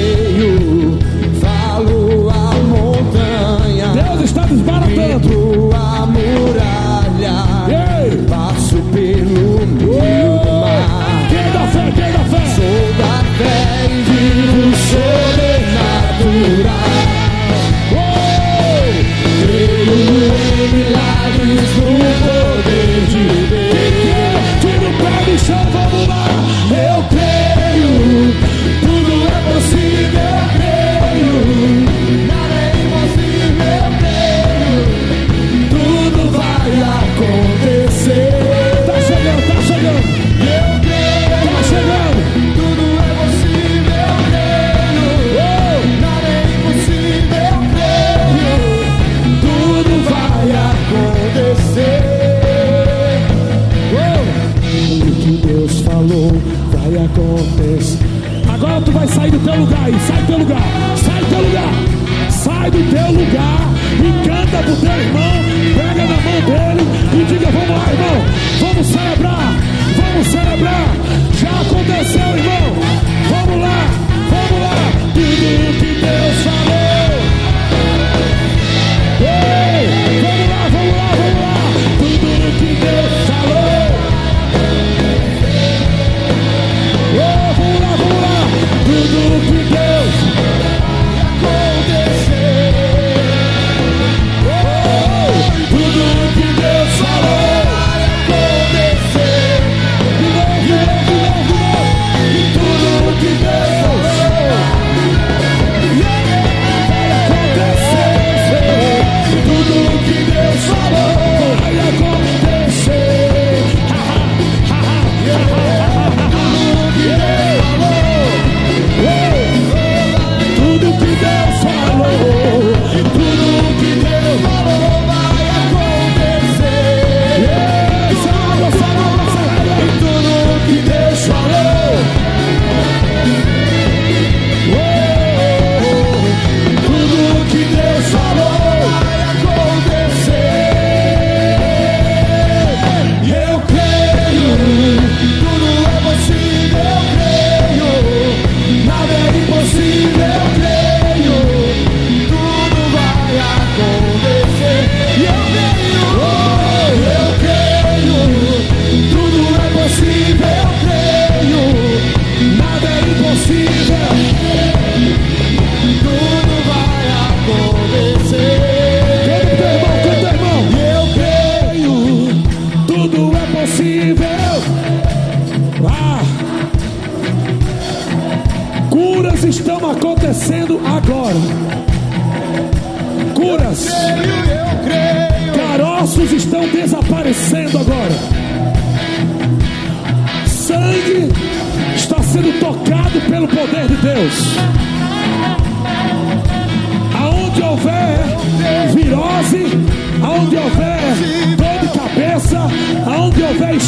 canta 64.81 65.11
pro 65.11 65.20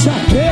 aonde 0.07 0.42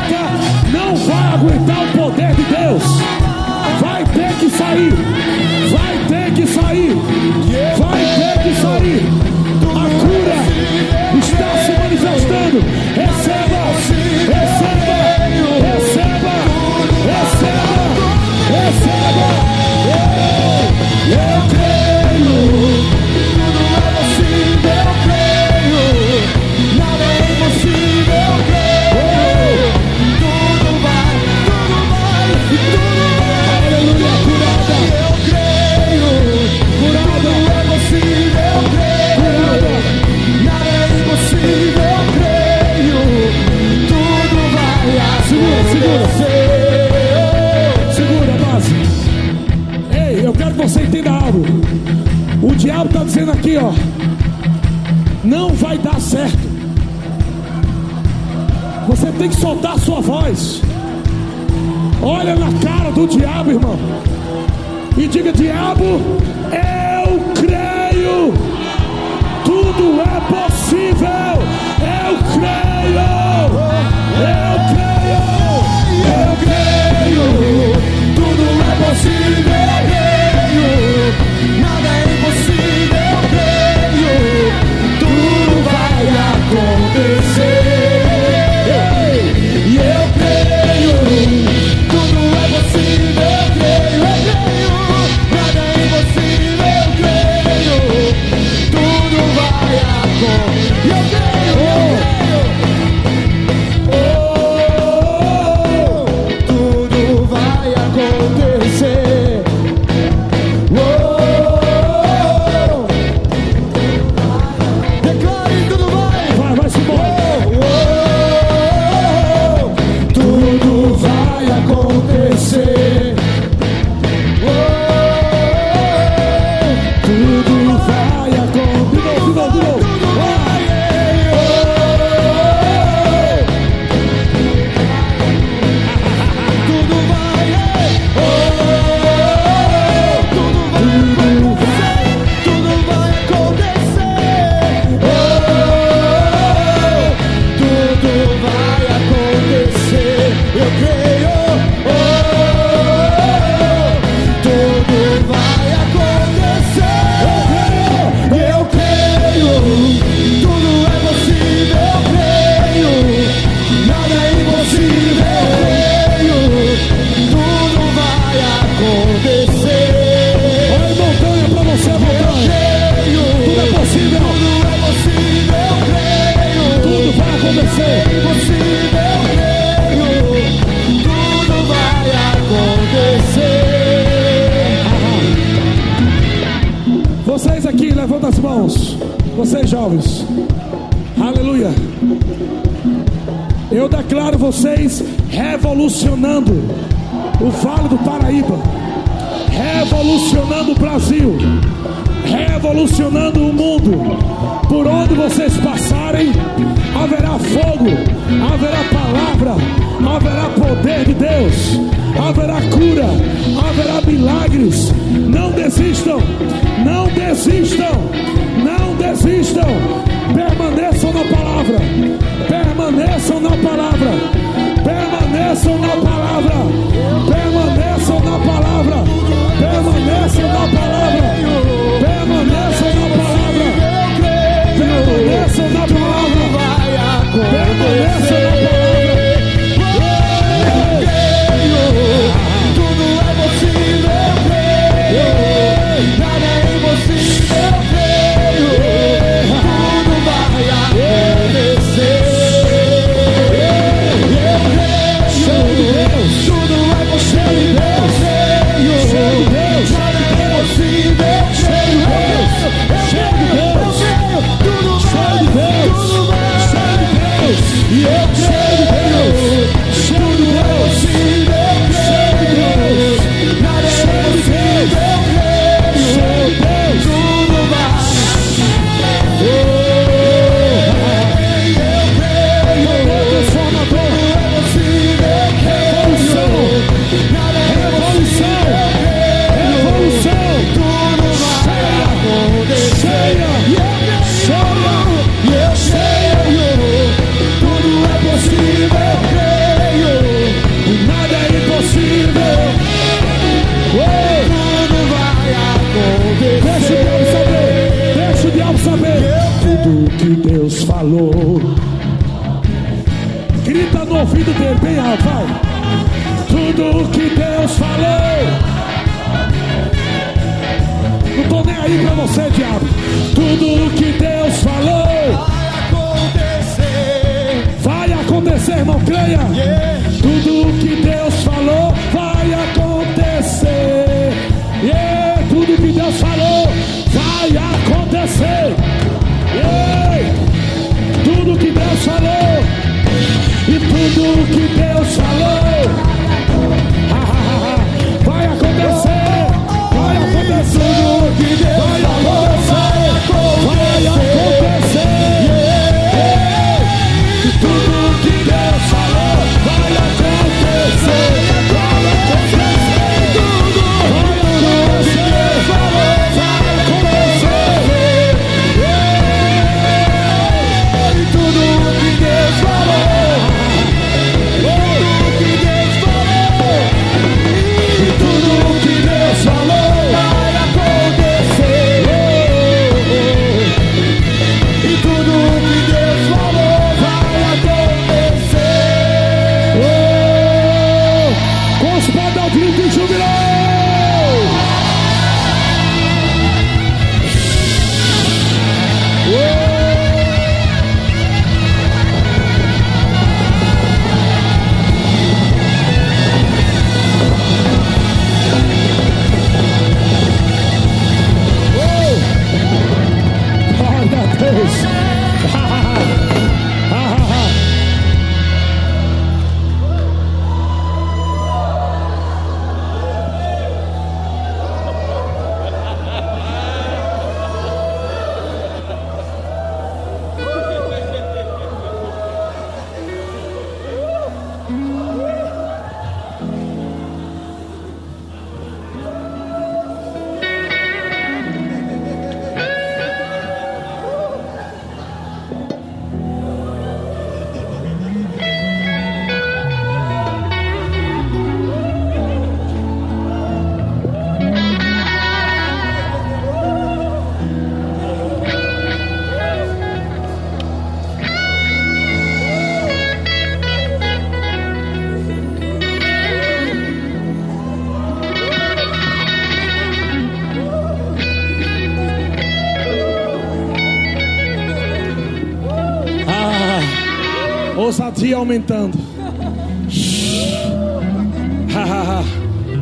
dia 478.22 478.36
aumentando. 478.36 478.98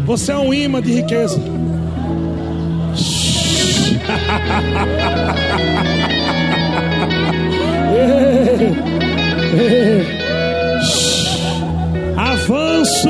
Você 0.06 0.34
é 0.34 0.38
um 0.38 0.53
imã 0.53 0.82
de 0.82 0.91
riqueza. 0.95 1.41
Avanço, 12.18 13.10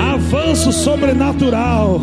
avanço 0.00 0.72
sobrenatural. 0.72 2.00